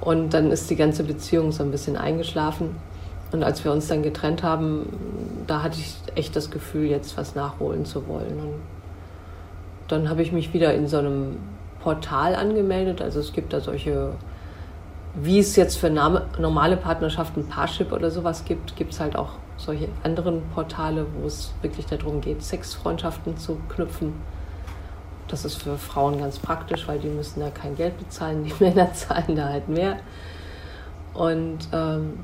Und 0.00 0.34
dann 0.34 0.50
ist 0.50 0.70
die 0.70 0.76
ganze 0.76 1.04
Beziehung 1.04 1.52
so 1.52 1.62
ein 1.62 1.70
bisschen 1.70 1.96
eingeschlafen. 1.96 2.76
Und 3.32 3.42
als 3.42 3.64
wir 3.64 3.72
uns 3.72 3.88
dann 3.88 4.02
getrennt 4.02 4.42
haben, 4.42 4.92
da 5.46 5.62
hatte 5.62 5.78
ich 5.78 5.96
echt 6.14 6.36
das 6.36 6.50
Gefühl, 6.50 6.86
jetzt 6.86 7.16
was 7.16 7.34
nachholen 7.34 7.84
zu 7.84 8.06
wollen. 8.06 8.38
Und 8.38 8.60
dann 9.88 10.08
habe 10.08 10.22
ich 10.22 10.32
mich 10.32 10.52
wieder 10.52 10.74
in 10.74 10.86
so 10.86 10.98
einem 10.98 11.36
Portal 11.80 12.34
angemeldet. 12.34 13.02
Also 13.02 13.20
es 13.20 13.32
gibt 13.32 13.52
da 13.52 13.60
solche, 13.60 14.12
wie 15.22 15.38
es 15.38 15.56
jetzt 15.56 15.76
für 15.76 15.90
normale 15.90 16.76
Partnerschaften 16.76 17.48
Parship 17.48 17.92
oder 17.92 18.10
sowas 18.10 18.44
gibt, 18.44 18.76
gibt 18.76 18.92
es 18.92 19.00
halt 19.00 19.16
auch 19.16 19.30
solche 19.56 19.88
anderen 20.02 20.42
Portale, 20.54 21.06
wo 21.18 21.26
es 21.26 21.54
wirklich 21.62 21.86
darum 21.86 22.20
geht, 22.20 22.42
Sexfreundschaften 22.42 23.38
zu 23.38 23.58
knüpfen. 23.70 24.12
Das 25.28 25.44
ist 25.44 25.62
für 25.62 25.78
Frauen 25.78 26.18
ganz 26.18 26.38
praktisch, 26.38 26.86
weil 26.86 26.98
die 26.98 27.08
müssen 27.08 27.40
da 27.40 27.50
kein 27.50 27.74
Geld 27.76 27.98
bezahlen, 27.98 28.44
die 28.58 28.62
Männer 28.62 28.92
zahlen 28.92 29.34
da 29.36 29.48
halt 29.48 29.68
mehr. 29.68 29.96
Und 31.14 31.58
ähm, 31.72 32.20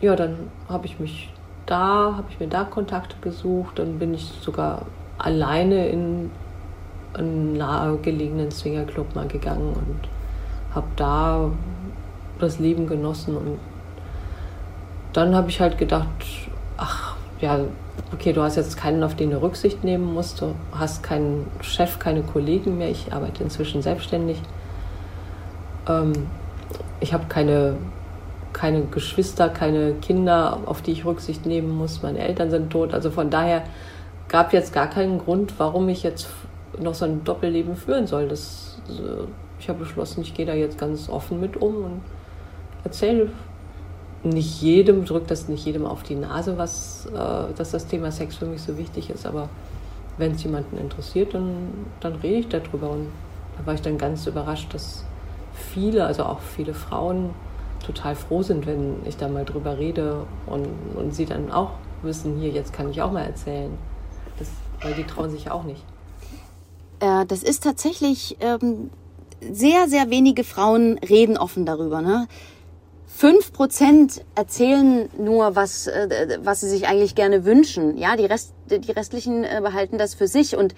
ja, 0.00 0.16
dann 0.16 0.50
habe 0.68 0.86
ich 0.86 0.98
mich 0.98 1.32
da, 1.66 2.14
habe 2.16 2.26
ich 2.30 2.40
mir 2.40 2.48
da 2.48 2.64
Kontakte 2.64 3.16
gesucht, 3.20 3.78
dann 3.78 3.98
bin 3.98 4.14
ich 4.14 4.24
sogar 4.40 4.86
alleine 5.18 5.88
in 5.88 6.30
einen 7.12 7.54
nahegelegenen 7.54 8.50
Swingerclub 8.50 9.14
mal 9.14 9.26
gegangen 9.26 9.74
und 9.74 10.08
habe 10.74 10.86
da 10.96 11.50
das 12.38 12.58
Leben 12.58 12.86
genossen 12.86 13.36
und 13.36 13.58
dann 15.12 15.34
habe 15.34 15.48
ich 15.48 15.60
halt 15.60 15.78
gedacht, 15.78 16.08
ach 16.76 17.16
ja, 17.40 17.60
okay, 18.12 18.32
du 18.32 18.42
hast 18.42 18.56
jetzt 18.56 18.76
keinen, 18.76 19.02
auf 19.02 19.14
den 19.14 19.30
du 19.30 19.40
Rücksicht 19.40 19.82
nehmen 19.84 20.12
musst, 20.12 20.40
du 20.40 20.54
hast 20.72 21.02
keinen 21.02 21.46
Chef, 21.60 21.98
keine 21.98 22.22
Kollegen 22.22 22.78
mehr, 22.78 22.90
ich 22.90 23.12
arbeite 23.12 23.42
inzwischen 23.42 23.80
selbstständig. 23.82 24.40
Ähm, 25.88 26.12
ich 27.00 27.12
habe 27.12 27.24
keine 27.28 27.76
keine 28.56 28.84
Geschwister, 28.84 29.50
keine 29.50 29.92
Kinder, 30.00 30.60
auf 30.64 30.80
die 30.80 30.92
ich 30.92 31.04
Rücksicht 31.04 31.44
nehmen 31.44 31.76
muss. 31.76 32.02
Meine 32.02 32.20
Eltern 32.20 32.50
sind 32.50 32.70
tot. 32.70 32.94
Also 32.94 33.10
von 33.10 33.28
daher 33.28 33.64
gab 34.28 34.54
jetzt 34.54 34.72
gar 34.72 34.88
keinen 34.88 35.18
Grund, 35.18 35.52
warum 35.58 35.90
ich 35.90 36.02
jetzt 36.02 36.28
noch 36.78 36.94
so 36.94 37.04
ein 37.04 37.22
Doppelleben 37.22 37.76
führen 37.76 38.06
soll. 38.06 38.28
Das, 38.28 38.80
ich 39.60 39.68
habe 39.68 39.80
beschlossen, 39.80 40.22
ich 40.22 40.32
gehe 40.32 40.46
da 40.46 40.54
jetzt 40.54 40.78
ganz 40.78 41.10
offen 41.10 41.38
mit 41.38 41.58
um 41.58 41.84
und 41.84 42.00
erzähle 42.86 43.30
nicht 44.22 44.62
jedem, 44.62 45.04
drücke 45.04 45.26
das 45.26 45.48
nicht 45.48 45.66
jedem 45.66 45.86
auf 45.86 46.02
die 46.02 46.14
Nase, 46.14 46.56
was, 46.56 47.06
äh, 47.06 47.54
dass 47.56 47.70
das 47.72 47.86
Thema 47.86 48.10
Sex 48.10 48.36
für 48.36 48.46
mich 48.46 48.62
so 48.62 48.78
wichtig 48.78 49.10
ist. 49.10 49.26
Aber 49.26 49.48
wenn 50.18 50.32
es 50.32 50.42
jemanden 50.42 50.78
interessiert, 50.78 51.34
dann, 51.34 51.68
dann 52.00 52.14
rede 52.16 52.36
ich 52.36 52.48
darüber. 52.48 52.90
Und 52.90 53.08
da 53.58 53.66
war 53.66 53.74
ich 53.74 53.82
dann 53.82 53.98
ganz 53.98 54.26
überrascht, 54.26 54.72
dass 54.72 55.04
viele, 55.52 56.06
also 56.06 56.24
auch 56.24 56.40
viele 56.40 56.74
Frauen, 56.74 57.30
total 57.84 58.16
froh 58.16 58.42
sind, 58.42 58.66
wenn 58.66 58.96
ich 59.04 59.16
da 59.16 59.28
mal 59.28 59.44
drüber 59.44 59.78
rede 59.78 60.26
und, 60.46 60.66
und 60.96 61.14
sie 61.14 61.24
dann 61.24 61.52
auch 61.52 61.70
wissen, 62.02 62.38
hier, 62.40 62.50
jetzt 62.50 62.72
kann 62.72 62.90
ich 62.90 63.00
auch 63.00 63.12
mal 63.12 63.22
erzählen. 63.22 63.70
Das, 64.38 64.48
weil 64.82 64.94
die 64.94 65.04
trauen 65.04 65.30
sich 65.30 65.50
auch 65.50 65.62
nicht. 65.62 65.84
Äh, 66.98 67.26
das 67.26 67.44
ist 67.44 67.62
tatsächlich, 67.62 68.38
ähm, 68.40 68.90
sehr, 69.40 69.88
sehr 69.88 70.10
wenige 70.10 70.44
Frauen 70.44 70.98
reden 70.98 71.36
offen 71.36 71.66
darüber. 71.66 72.02
Ne? 72.02 72.26
Fünf 73.06 73.52
Prozent 73.52 74.22
erzählen 74.34 75.08
nur, 75.18 75.56
was, 75.56 75.86
äh, 75.86 76.38
was 76.42 76.60
sie 76.60 76.68
sich 76.68 76.86
eigentlich 76.86 77.14
gerne 77.14 77.44
wünschen. 77.44 77.96
Ja, 77.96 78.16
die, 78.16 78.26
Rest, 78.26 78.52
die 78.68 78.92
restlichen 78.92 79.44
äh, 79.44 79.60
behalten 79.62 79.96
das 79.96 80.14
für 80.14 80.28
sich 80.28 80.56
und 80.56 80.74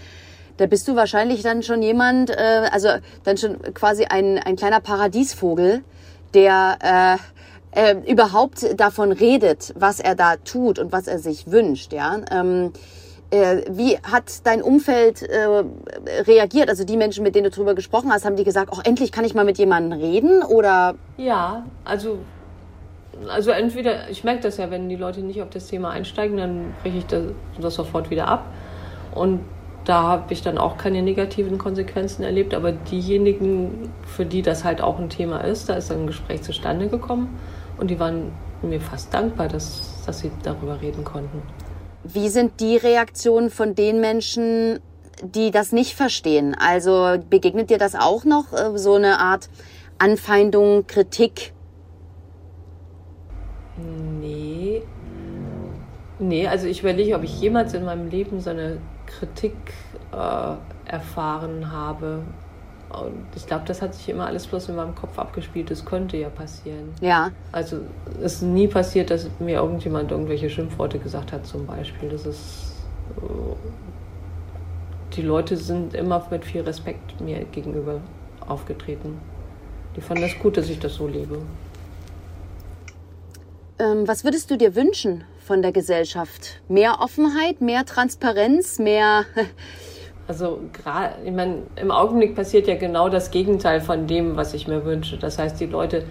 da 0.59 0.67
bist 0.67 0.89
du 0.89 0.97
wahrscheinlich 0.97 1.43
dann 1.43 1.63
schon 1.63 1.83
jemand, 1.83 2.31
äh, 2.31 2.69
also 2.71 2.89
dann 3.25 3.37
schon 3.37 3.61
quasi 3.75 4.05
ein, 4.05 4.39
ein 4.39 4.57
kleiner 4.57 4.81
Paradiesvogel, 4.81 5.83
der 6.35 7.19
äh, 7.75 7.91
äh, 7.93 7.97
überhaupt 8.11 8.79
davon 8.79 9.13
redet, 9.13 9.73
was 9.77 10.01
er 10.01 10.15
da 10.15 10.37
tut 10.37 10.79
und 10.79 10.93
was 10.93 11.07
er 11.07 11.19
sich 11.19 11.51
wünscht. 11.51 11.93
Ja. 11.93 12.21
Ähm, 12.31 12.73
äh, 12.75 12.79
wie 13.31 13.99
hat 13.99 14.47
dein 14.47 14.63
Umfeld 14.63 15.23
äh, 15.23 15.65
reagiert? 16.23 16.71
Also 16.71 16.85
die 16.85 16.97
Menschen, 16.97 17.23
mit 17.23 17.35
denen 17.35 17.45
du 17.45 17.51
drüber 17.51 17.75
gesprochen 17.75 18.11
hast, 18.11 18.25
haben 18.25 18.37
die 18.37 18.45
gesagt, 18.45 18.73
auch 18.73 18.85
endlich 18.85 19.13
kann 19.13 19.25
ich 19.25 19.35
mal 19.35 19.45
mit 19.45 19.59
jemandem 19.59 20.01
reden? 20.01 20.43
Oder? 20.43 20.95
Ja, 21.17 21.65
also 21.85 22.19
also 23.27 23.51
entweder, 23.51 24.09
ich 24.11 24.23
merke 24.23 24.43
das 24.43 24.59
ja, 24.59 24.71
wenn 24.71 24.89
die 24.89 24.97
Leute 24.97 25.21
nicht 25.21 25.43
auf 25.43 25.51
das 25.51 25.67
Thema 25.67 25.91
einsteigen, 25.91 26.37
dann 26.37 26.75
breche 26.83 26.99
ich 26.99 27.07
das, 27.07 27.25
das 27.61 27.75
sofort 27.75 28.11
wieder 28.11 28.29
ab. 28.29 28.47
Und 29.15 29.41
da 29.85 30.03
habe 30.03 30.33
ich 30.33 30.43
dann 30.43 30.59
auch 30.59 30.77
keine 30.77 31.03
negativen 31.03 31.59
Konsequenzen 31.59 32.23
erlebt, 32.23 32.55
aber 32.55 32.73
diejenigen, 32.73 33.91
für 34.07 34.27
die 34.27 34.43
das 34.43 34.63
halt 34.63 34.81
auch 34.81 34.99
ein 34.99 35.09
Thema 35.09 35.39
ist, 35.39 35.69
da 35.69 35.75
ist 35.75 35.91
ein 35.91 36.07
Gespräch 36.07 36.43
zustande 36.43 36.89
gekommen 36.89 37.39
und 37.79 37.89
die 37.91 37.99
waren 37.99 38.33
mir 38.61 38.81
fast 38.81 39.13
dankbar, 39.15 39.49
dass, 39.49 40.05
dass 40.05 40.21
sie 40.21 40.31
darüber 40.43 40.81
reden 40.81 41.05
konnten. 41.05 41.43
Wie 42.05 42.29
sind 42.29 42.61
die 42.61 42.77
Reaktionen 42.77 43.51
von 43.51 43.75
den 43.75 44.01
Menschen, 44.01 44.81
die 45.23 45.51
das 45.51 45.73
nicht 45.73 45.95
verstehen? 45.95 46.57
Also 46.59 47.17
begegnet 47.29 47.71
dir 47.71 47.79
das 47.79 47.95
auch 47.95 48.25
noch, 48.25 48.53
äh, 48.53 48.79
so 48.79 48.95
eine 48.95 49.19
Art 49.19 49.49
Anfeindung, 49.99 50.87
Kritik? 50.87 51.53
Nee. 54.21 54.83
Nee, 56.21 56.49
also 56.49 56.67
ich 56.67 56.81
überlege, 56.81 57.15
ob 57.15 57.23
ich 57.23 57.41
jemals 57.41 57.75
in 57.75 57.85
meinem 57.85 58.09
Leben 58.09 58.41
so 58.41 58.51
eine 58.51 58.79
Kritik 59.07 59.57
äh, 60.13 60.91
erfahren 60.91 61.71
habe. 61.71 62.25
Und 62.91 63.27
ich 63.37 63.47
glaube, 63.47 63.65
das 63.67 63.83
hat 63.83 63.95
sich 63.95 64.09
immer 64.09 64.27
alles 64.27 64.47
bloß 64.47 64.71
in 64.71 64.77
meinem 64.77 64.95
Kopf 64.95 65.19
abgespielt. 65.19 65.71
Das 65.71 65.85
könnte 65.85 66.17
ja 66.17 66.31
passieren. 66.31 66.95
Ja. 67.01 67.31
Also 67.53 67.81
es 68.23 68.35
ist 68.35 68.43
nie 68.43 68.67
passiert, 68.67 69.11
dass 69.11 69.29
mir 69.39 69.57
irgendjemand 69.57 70.11
irgendwelche 70.11 70.49
Schimpfworte 70.49 70.99
gesagt 70.99 71.33
hat, 71.33 71.47
zum 71.47 71.67
Beispiel. 71.67 72.09
Das 72.09 72.25
ist. 72.25 72.75
Äh, 73.19 73.57
die 75.17 75.23
Leute 75.23 75.57
sind 75.57 75.95
immer 75.95 76.25
mit 76.31 76.45
viel 76.45 76.61
Respekt 76.63 77.21
mir 77.21 77.45
gegenüber 77.45 78.01
aufgetreten. 78.47 79.19
Die 79.97 80.01
fanden 80.01 80.23
das 80.23 80.39
gut, 80.39 80.57
dass 80.57 80.69
ich 80.69 80.79
das 80.79 80.95
so 80.95 81.09
lebe. 81.09 81.41
Ähm, 83.79 84.09
was 84.09 84.25
würdest 84.25 84.51
du 84.51 84.57
dir 84.57 84.75
wünschen 84.75 85.25
von 85.45 85.63
der 85.63 85.73
Gesellschaft? 85.73 86.61
Mehr 86.69 87.01
Offenheit, 87.01 87.61
mehr 87.61 87.85
Transparenz, 87.85 88.79
mehr. 88.79 89.25
also 90.29 90.61
gerade, 90.73 91.15
ich 91.25 91.33
meine, 91.33 91.63
im 91.77 91.91
Augenblick 91.91 92.35
passiert 92.35 92.69
ja 92.69 92.77
genau 92.77 93.09
das 93.09 93.31
Gegenteil 93.31 93.81
von 93.81 94.07
dem, 94.07 94.37
was 94.37 94.55
ich 94.55 94.69
mir 94.69 94.85
wünsche. 94.85 95.17
Das 95.17 95.39
heißt, 95.39 95.59
die 95.59 95.67
Leute 95.67 96.05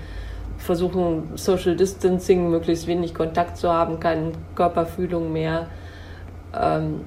versuchen 0.58 1.32
Social 1.36 1.76
Distancing, 1.76 2.50
möglichst 2.50 2.88
wenig 2.88 3.14
Kontakt 3.14 3.58
zu 3.58 3.72
haben, 3.72 4.00
keine 4.00 4.32
Körperfühlung 4.56 5.32
mehr. 5.32 5.68
Ähm, 6.60 7.02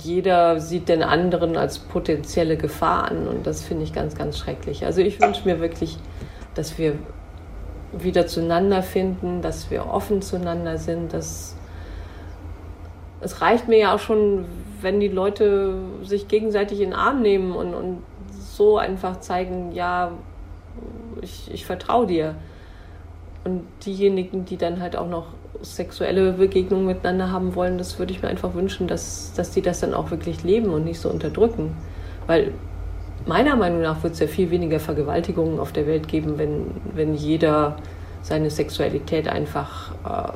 jeder 0.00 0.60
sieht 0.60 0.88
den 0.88 1.02
anderen 1.02 1.56
als 1.56 1.78
potenzielle 1.78 2.56
Gefahr 2.56 3.10
an 3.10 3.26
und 3.26 3.46
das 3.46 3.62
finde 3.62 3.84
ich 3.84 3.92
ganz, 3.92 4.16
ganz 4.16 4.36
schrecklich. 4.36 4.84
Also 4.84 5.00
ich 5.00 5.20
wünsche 5.20 5.48
mir 5.48 5.60
wirklich, 5.60 5.96
dass 6.54 6.76
wir 6.76 6.94
wieder 7.92 8.26
zueinander 8.26 8.82
finden, 8.82 9.42
dass 9.42 9.70
wir 9.70 9.86
offen 9.86 10.22
zueinander 10.22 10.76
sind. 10.76 11.12
Dass 11.12 11.56
es 13.20 13.40
reicht 13.40 13.68
mir 13.68 13.78
ja 13.78 13.94
auch 13.94 13.98
schon, 13.98 14.44
wenn 14.86 15.00
die 15.00 15.08
Leute 15.08 15.74
sich 16.04 16.28
gegenseitig 16.28 16.80
in 16.80 16.90
den 16.90 16.94
Arm 16.94 17.20
nehmen 17.20 17.50
und, 17.50 17.74
und 17.74 18.04
so 18.38 18.78
einfach 18.78 19.18
zeigen, 19.18 19.72
ja, 19.72 20.12
ich, 21.22 21.50
ich 21.52 21.66
vertraue 21.66 22.06
dir. 22.06 22.36
Und 23.42 23.64
diejenigen, 23.84 24.44
die 24.44 24.56
dann 24.56 24.80
halt 24.80 24.94
auch 24.94 25.08
noch 25.08 25.26
sexuelle 25.60 26.34
Begegnungen 26.34 26.86
miteinander 26.86 27.32
haben 27.32 27.56
wollen, 27.56 27.78
das 27.78 27.98
würde 27.98 28.12
ich 28.12 28.22
mir 28.22 28.28
einfach 28.28 28.54
wünschen, 28.54 28.86
dass, 28.86 29.32
dass 29.34 29.50
die 29.50 29.60
das 29.60 29.80
dann 29.80 29.92
auch 29.92 30.12
wirklich 30.12 30.44
leben 30.44 30.70
und 30.70 30.84
nicht 30.84 31.00
so 31.00 31.10
unterdrücken. 31.10 31.76
Weil 32.28 32.52
meiner 33.26 33.56
Meinung 33.56 33.82
nach 33.82 34.04
wird 34.04 34.12
es 34.12 34.20
ja 34.20 34.28
viel 34.28 34.52
weniger 34.52 34.78
Vergewaltigungen 34.78 35.58
auf 35.58 35.72
der 35.72 35.88
Welt 35.88 36.06
geben, 36.06 36.38
wenn, 36.38 36.66
wenn 36.94 37.12
jeder 37.14 37.74
seine 38.22 38.50
Sexualität 38.50 39.26
einfach 39.26 39.94
äh, 40.04 40.32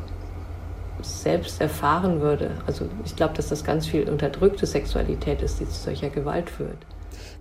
selbst 1.02 1.60
erfahren 1.60 2.20
würde. 2.20 2.50
Also 2.66 2.86
ich 3.04 3.16
glaube, 3.16 3.34
dass 3.34 3.48
das 3.48 3.64
ganz 3.64 3.86
viel 3.86 4.08
unterdrückte 4.08 4.66
Sexualität 4.66 5.42
ist, 5.42 5.60
die 5.60 5.68
zu 5.68 5.74
solcher 5.74 6.10
Gewalt 6.10 6.50
führt. 6.50 6.78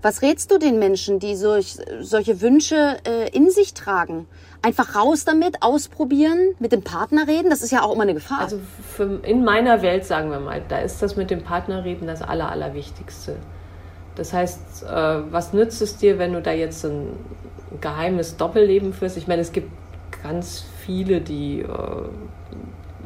Was 0.02 0.22
rätst 0.22 0.50
du 0.52 0.58
den 0.58 0.80
Menschen, 0.80 1.19
die 1.19 1.36
solch, 1.36 1.78
solche 2.00 2.41
Wünsche 2.41 2.98
äh, 3.06 3.30
in 3.36 3.50
sich 3.50 3.74
tragen? 3.74 4.28
Einfach 4.62 4.95
raus 4.95 5.26
damit, 5.26 5.62
ausprobieren, 5.62 6.56
mit 6.60 6.72
dem 6.72 6.84
Partner 6.84 7.28
reden? 7.28 7.50
Das 7.50 7.62
ist 7.62 7.72
ja 7.72 7.82
auch 7.82 7.93
immer 7.93 8.04
eine 8.04 8.13
Gefahr. 8.13 8.39
Also 8.39 8.60
für, 8.95 9.19
in 9.24 9.43
meiner 9.43 9.82
Welt, 9.82 10.06
sagen 10.06 10.32
wir 10.32 10.39
mal, 10.39 10.62
da 10.67 10.80
ist 10.80 11.02
das 11.02 11.17
mit 11.17 11.30
dem 11.30 11.43
Partner 11.43 11.84
reden 11.84 12.08
das 12.08 12.22
Aller, 12.22 12.50
Allerwichtigste. 12.50 13.36
Das 14.15 14.32
heißt, 14.32 14.84
äh, 14.84 14.88
was 15.32 15.54
nützt 15.54 15.82
es 15.82 15.98
dir, 15.98 16.17
wenn 16.17 16.34
du 16.34 16.41
da 16.41 16.52
jetzt 16.52 16.86
ein 16.86 17.08
geheimes 17.82 18.38
Doppelleben 18.38 18.93
führst? 18.93 19.17
Ich 19.17 19.28
meine, 19.28 19.41
es 19.41 19.52
gibt 19.52 19.69
ganz 20.24 20.63
viele, 20.86 21.19
die 21.19 21.60
äh, 21.60 21.65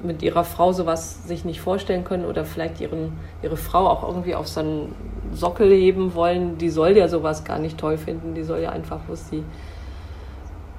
mit 0.03 0.21
ihrer 0.21 0.43
Frau 0.43 0.71
sowas 0.71 1.27
sich 1.27 1.45
nicht 1.45 1.61
vorstellen 1.61 2.03
können 2.03 2.25
oder 2.25 2.45
vielleicht 2.45 2.81
ihren, 2.81 3.13
ihre 3.41 3.57
Frau 3.57 3.87
auch 3.87 4.07
irgendwie 4.07 4.35
auf 4.35 4.47
so 4.47 4.59
einen 4.59 4.95
Sockel 5.33 5.71
heben 5.71 6.13
wollen. 6.15 6.57
Die 6.57 6.69
soll 6.69 6.97
ja 6.97 7.07
sowas 7.07 7.43
gar 7.43 7.59
nicht 7.59 7.77
toll 7.77 7.97
finden. 7.97 8.35
Die 8.35 8.43
soll 8.43 8.59
ja 8.59 8.69
einfach 8.69 8.99
bloß 8.99 9.29
die 9.31 9.43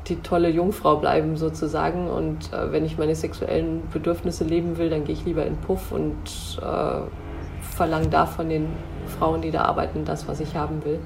die 0.09 0.17
tolle 0.17 0.51
Jungfrau 0.51 0.97
bleiben 0.97 1.37
sozusagen. 1.37 2.09
Und 2.09 2.53
äh, 2.53 2.73
wenn 2.73 2.85
ich 2.85 2.99
meine 2.99 3.15
sexuellen 3.15 3.83
Bedürfnisse 3.93 4.45
leben 4.45 4.77
will, 4.79 4.91
dann 4.91 5.05
gehe 5.05 5.15
ich 5.15 5.25
lieber 5.25 5.45
in 5.47 5.57
Puff 5.57 5.93
und 5.93 6.61
äh, 6.61 7.01
verlange 7.63 8.09
da 8.09 8.27
von 8.27 8.49
den 8.49 8.69
Frauen, 9.19 9.43
die 9.43 9.51
da 9.51 9.63
arbeiten, 9.63 10.05
das, 10.05 10.29
was 10.29 10.41
ich 10.41 10.57
haben 10.57 10.85
will. 10.85 10.99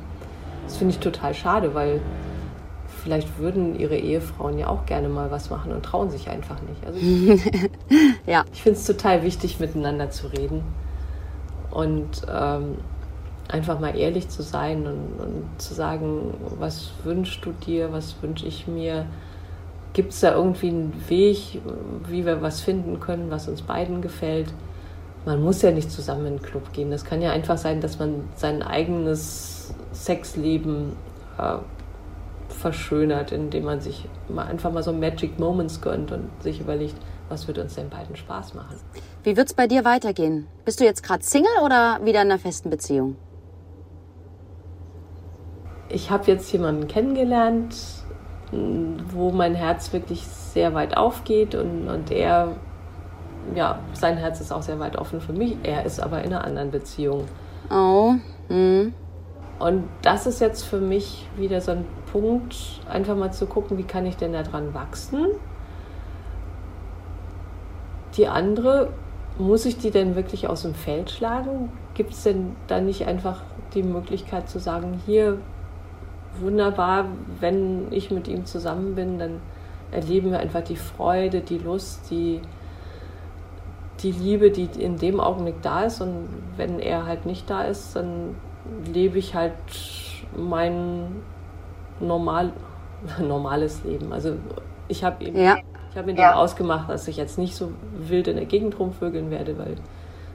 Das 0.65 0.77
finde 0.77 0.95
ich 0.95 1.01
total 1.01 1.35
schade, 1.35 1.75
weil 1.75 2.01
vielleicht 3.03 3.39
würden 3.39 3.79
ihre 3.79 3.97
Ehefrauen 3.97 4.59
ja 4.59 4.69
auch 4.69 4.87
gerne 4.87 5.09
mal 5.09 5.31
was 5.31 5.51
machen 5.51 5.73
und 5.73 5.85
trauen 5.85 6.11
sich 6.11 6.29
einfach 6.29 6.57
nicht. 6.63 6.85
Also 6.87 6.99
ja. 8.27 8.45
Ich 8.53 8.63
finde 8.63 8.79
es 8.79 8.85
total 8.85 9.23
wichtig, 9.23 9.61
miteinander 9.61 10.11
zu 10.11 10.27
reden 10.29 10.63
und 11.71 12.23
ähm, 12.31 12.77
einfach 13.49 13.81
mal 13.81 13.97
ehrlich 13.97 14.29
zu 14.29 14.43
sein 14.43 14.87
und, 14.87 15.21
und, 15.21 15.45
zu 15.59 15.75
sagen, 15.75 16.35
was 16.59 16.91
wünschst 17.05 17.45
du 17.45 17.53
dir, 17.53 17.93
was 17.93 18.17
wünsche 18.23 18.47
ich 18.47 18.67
mir. 18.67 19.07
Gibt 19.95 20.13
es 20.13 20.21
da 20.21 20.35
irgendwie 20.35 20.69
einen 20.69 21.05
Weg, 21.09 21.61
wie 22.09 22.27
wir 22.27 22.43
was 22.43 22.61
finden 22.61 23.01
können, 23.01 23.31
was 23.31 23.49
uns 23.49 23.63
beiden 23.63 24.03
gefällt? 24.03 24.53
Man 25.25 25.43
muss 25.43 25.63
ja 25.63 25.71
nicht 25.71 25.91
zusammen 25.91 26.27
in 26.27 26.37
den 26.37 26.43
Club 26.43 26.73
gehen. 26.73 26.91
Das 26.91 27.05
kann 27.05 27.23
ja 27.23 27.33
einfach 27.33 27.59
sein, 27.59 27.81
dass 27.81 27.99
man 27.99 28.29
sein 28.37 28.63
eigenes 28.63 29.75
Sexleben 29.93 30.93
äh, 31.39 31.57
verschönert, 32.49 33.33
indem 33.33 33.65
man 33.65 33.81
sich 33.81 34.09
mal 34.29 34.47
einfach 34.47 34.73
mal 34.73 34.83
so 34.83 34.93
Magic 34.93 35.39
Moments 35.39 35.81
gönnt 35.81 36.13
und 36.13 36.31
sich 36.43 36.61
überlegt, 36.61 36.97
was 37.29 37.47
wird 37.47 37.59
uns 37.59 37.75
denn 37.75 37.91
beiden 37.91 38.17
Spaß 38.17 38.55
machen. 38.55 38.77
Wie 39.23 39.37
wird 39.37 39.49
es 39.49 39.55
bei 39.55 39.67
dir 39.67 39.85
weitergehen? 39.85 40.47
Bist 40.65 40.81
du 40.81 40.85
jetzt 40.85 41.03
gerade 41.03 41.23
Single 41.23 41.51
oder 41.65 42.01
wieder 42.03 42.23
in 42.23 42.31
einer 42.31 42.39
festen 42.39 42.71
Beziehung? 42.71 43.17
Ich 45.91 46.11
habe 46.11 46.25
jetzt 46.27 46.51
jemanden 46.53 46.87
kennengelernt, 46.87 47.75
wo 48.51 49.31
mein 49.31 49.55
Herz 49.55 49.93
wirklich 49.93 50.27
sehr 50.27 50.75
weit 50.75 50.97
aufgeht 50.97 51.55
und, 51.55 51.89
und 51.89 52.11
er, 52.11 52.57
ja, 53.55 53.79
sein 53.93 54.17
Herz 54.17 54.41
ist 54.41 54.53
auch 54.53 54.63
sehr 54.63 54.79
weit 54.79 54.97
offen 54.97 55.21
für 55.21 55.33
mich. 55.33 55.57
Er 55.63 55.85
ist 55.85 56.01
aber 56.01 56.23
in 56.23 56.33
einer 56.33 56.45
anderen 56.45 56.71
Beziehung. 56.71 57.25
Oh. 57.71 58.15
Hm. 58.49 58.95
Und 59.59 59.85
das 60.03 60.27
ist 60.27 60.41
jetzt 60.41 60.65
für 60.65 60.81
mich 60.81 61.27
wieder 61.37 61.61
so 61.61 61.73
ein 61.73 61.85
Punkt, 62.13 62.55
einfach 62.89 63.17
mal 63.17 63.33
zu 63.33 63.47
gucken, 63.47 63.77
wie 63.77 63.85
kann 63.85 64.07
ich 64.07 64.17
denn 64.17 64.33
da 64.33 64.43
dran 64.43 64.73
wachsen. 64.73 65.27
Die 68.17 68.29
andere, 68.29 68.91
muss 69.39 69.65
ich 69.67 69.79
die 69.79 69.91
denn 69.91 70.17
wirklich 70.17 70.49
aus 70.49 70.63
dem 70.63 70.75
Feld 70.75 71.11
schlagen? 71.11 71.71
Gibt 71.95 72.13
es 72.13 72.23
denn 72.23 72.57
da 72.67 72.81
nicht 72.81 73.07
einfach 73.07 73.43
die 73.75 73.83
Möglichkeit 73.83 74.49
zu 74.49 74.59
sagen, 74.59 75.01
hier 75.07 75.39
wunderbar, 76.41 77.07
wenn 77.41 77.93
ich 77.93 78.11
mit 78.11 78.29
ihm 78.29 78.47
zusammen 78.47 78.95
bin, 78.95 79.19
dann 79.19 79.41
erleben 79.91 80.31
wir 80.31 80.39
einfach 80.39 80.63
die 80.63 80.77
Freude, 80.77 81.41
die 81.41 81.59
Lust, 81.59 82.11
die, 82.11 82.41
die 84.01 84.13
Liebe, 84.13 84.51
die 84.51 84.69
in 84.81 84.97
dem 84.97 85.21
Augenblick 85.21 85.63
da 85.63 85.85
ist. 85.85 86.01
Und 86.01 86.29
wenn 86.57 86.79
er 86.79 87.07
halt 87.07 87.27
nicht 87.27 87.49
da 87.51 87.63
ist, 87.63 87.97
dann 87.97 88.37
lebe 88.93 89.19
ich 89.19 89.35
halt 89.35 89.55
mein 90.37 91.23
normal, 92.01 92.53
normales 93.21 93.85
Leben. 93.85 94.13
Also 94.13 94.35
ich 94.89 95.05
habe 95.05 95.25
eben, 95.25 95.39
ja. 95.39 95.57
ich 95.91 95.97
habe 95.97 96.13
mir 96.13 96.19
ja. 96.19 96.35
ausgemacht, 96.35 96.89
dass 96.89 97.09
ich 97.09 97.17
jetzt 97.17 97.39
nicht 97.39 97.55
so 97.55 97.73
wild 97.97 98.29
in 98.29 98.37
der 98.37 98.47
Gegend 98.47 98.79
rumvögeln 98.79 99.31
werde, 99.31 99.59
weil 99.59 99.77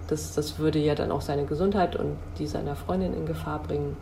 das, 0.07 0.35
das 0.35 0.59
würde 0.59 0.79
ja 0.79 0.95
dann 0.95 1.11
auch 1.11 1.21
seine 1.21 1.45
Gesundheit 1.45 1.95
und 1.95 2.17
die 2.37 2.47
seiner 2.47 2.75
Freundin 2.75 3.13
in 3.13 3.25
Gefahr 3.25 3.59
bringen. 3.59 3.97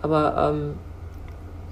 Aber 0.00 0.52
ähm, 0.52 0.74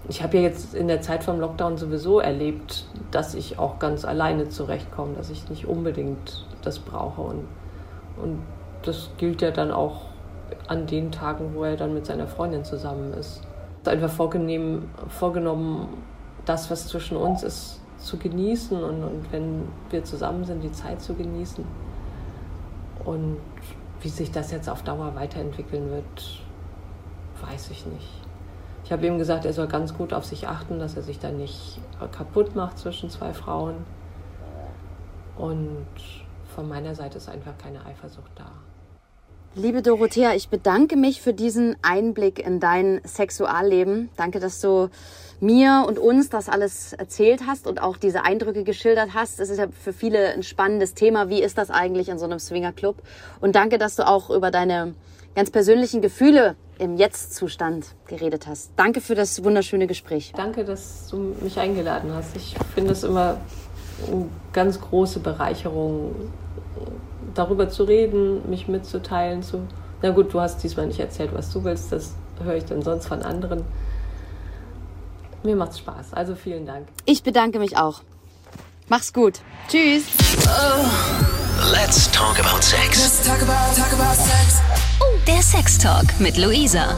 ich 0.08 0.22
habe 0.22 0.36
ja 0.36 0.42
jetzt 0.42 0.74
in 0.74 0.88
der 0.88 1.00
Zeit 1.00 1.24
vom 1.24 1.40
Lockdown 1.40 1.76
sowieso 1.76 2.20
erlebt, 2.20 2.86
dass 3.10 3.34
ich 3.34 3.58
auch 3.58 3.78
ganz 3.78 4.04
alleine 4.04 4.48
zurechtkomme, 4.48 5.14
dass 5.14 5.30
ich 5.30 5.48
nicht 5.48 5.66
unbedingt 5.66 6.46
das 6.62 6.78
brauche. 6.78 7.22
Und, 7.22 7.46
und 8.22 8.42
das 8.82 9.10
gilt 9.16 9.42
ja 9.42 9.50
dann 9.50 9.70
auch 9.70 10.02
an 10.68 10.86
den 10.86 11.12
Tagen, 11.12 11.54
wo 11.54 11.64
er 11.64 11.76
dann 11.76 11.94
mit 11.94 12.06
seiner 12.06 12.26
Freundin 12.26 12.64
zusammen 12.64 13.12
ist. 13.14 13.42
Einfach 13.84 14.10
vorgenommen, 14.10 14.90
vorgenommen 15.08 15.88
das, 16.44 16.70
was 16.70 16.88
zwischen 16.88 17.16
uns 17.16 17.42
ist, 17.42 17.80
zu 17.98 18.16
genießen 18.16 18.82
und, 18.82 19.04
und 19.04 19.32
wenn 19.32 19.68
wir 19.90 20.04
zusammen 20.04 20.44
sind, 20.44 20.62
die 20.62 20.72
Zeit 20.72 21.00
zu 21.00 21.14
genießen. 21.14 21.64
Und 23.04 23.38
wie 24.00 24.08
sich 24.08 24.32
das 24.32 24.50
jetzt 24.50 24.68
auf 24.68 24.82
Dauer 24.82 25.14
weiterentwickeln 25.14 25.90
wird, 25.90 26.42
weiß 27.48 27.70
ich 27.70 27.86
nicht. 27.86 28.08
Ich 28.84 28.92
habe 28.92 29.06
ihm 29.06 29.18
gesagt, 29.18 29.44
er 29.44 29.52
soll 29.52 29.66
ganz 29.66 29.96
gut 29.96 30.12
auf 30.12 30.24
sich 30.24 30.46
achten, 30.46 30.78
dass 30.78 30.96
er 30.96 31.02
sich 31.02 31.18
da 31.18 31.30
nicht 31.30 31.80
kaputt 32.12 32.54
macht 32.54 32.78
zwischen 32.78 33.10
zwei 33.10 33.32
Frauen. 33.32 33.74
Und 35.36 35.86
von 36.54 36.68
meiner 36.68 36.94
Seite 36.94 37.18
ist 37.18 37.28
einfach 37.28 37.58
keine 37.58 37.84
Eifersucht 37.84 38.30
da. 38.36 38.50
Liebe 39.58 39.80
Dorothea, 39.80 40.34
ich 40.34 40.50
bedanke 40.50 40.96
mich 40.96 41.22
für 41.22 41.32
diesen 41.32 41.76
Einblick 41.80 42.46
in 42.46 42.60
dein 42.60 43.00
Sexualleben. 43.04 44.10
Danke, 44.14 44.38
dass 44.38 44.60
du 44.60 44.90
mir 45.40 45.86
und 45.88 45.98
uns 45.98 46.28
das 46.28 46.50
alles 46.50 46.92
erzählt 46.92 47.44
hast 47.46 47.66
und 47.66 47.80
auch 47.80 47.96
diese 47.96 48.22
Eindrücke 48.22 48.64
geschildert 48.64 49.14
hast. 49.14 49.40
Es 49.40 49.48
ist 49.48 49.56
ja 49.56 49.68
für 49.68 49.94
viele 49.94 50.34
ein 50.34 50.42
spannendes 50.42 50.92
Thema. 50.92 51.30
Wie 51.30 51.42
ist 51.42 51.56
das 51.56 51.70
eigentlich 51.70 52.10
in 52.10 52.18
so 52.18 52.26
einem 52.26 52.38
Swingerclub? 52.38 52.96
Und 53.40 53.56
danke, 53.56 53.78
dass 53.78 53.96
du 53.96 54.06
auch 54.06 54.28
über 54.28 54.50
deine 54.50 54.92
ganz 55.34 55.50
persönlichen 55.50 56.02
Gefühle 56.02 56.54
im 56.78 56.98
Jetzt-Zustand 56.98 57.94
geredet 58.08 58.46
hast. 58.46 58.72
Danke 58.76 59.00
für 59.00 59.14
das 59.14 59.42
wunderschöne 59.42 59.86
Gespräch. 59.86 60.34
Danke, 60.36 60.66
dass 60.66 61.08
du 61.08 61.34
mich 61.40 61.58
eingeladen 61.58 62.12
hast. 62.12 62.36
Ich 62.36 62.56
finde 62.74 62.92
es 62.92 63.04
immer 63.04 63.40
eine 64.06 64.26
ganz 64.52 64.78
große 64.78 65.20
Bereicherung, 65.20 66.14
darüber 67.38 67.68
zu 67.68 67.84
reden, 67.84 68.48
mich 68.48 68.68
mitzuteilen. 68.68 69.42
Zu, 69.42 69.62
na 70.02 70.10
gut, 70.10 70.32
du 70.32 70.40
hast 70.40 70.62
diesmal 70.62 70.86
nicht 70.86 71.00
erzählt, 71.00 71.30
was 71.32 71.52
du 71.52 71.64
willst, 71.64 71.92
das 71.92 72.14
höre 72.42 72.56
ich 72.56 72.64
dann 72.64 72.82
sonst 72.82 73.06
von 73.06 73.22
anderen. 73.22 73.64
Mir 75.42 75.56
macht's 75.56 75.78
Spaß, 75.78 76.12
also 76.12 76.34
vielen 76.34 76.66
Dank. 76.66 76.88
Ich 77.04 77.22
bedanke 77.22 77.58
mich 77.58 77.76
auch. 77.76 78.02
Mach's 78.88 79.12
gut. 79.12 79.40
Tschüss. 79.68 80.04
Let's 81.72 82.10
talk 82.12 82.38
about 82.38 82.62
sex. 82.62 82.98
Let's 82.98 83.26
talk 83.26 83.42
about, 83.42 83.74
talk 83.76 83.92
about 83.92 84.14
sex. 84.14 84.60
Der 85.26 85.42
Sex 85.42 85.78
Talk 85.78 86.04
mit 86.20 86.36
Luisa. 86.36 86.94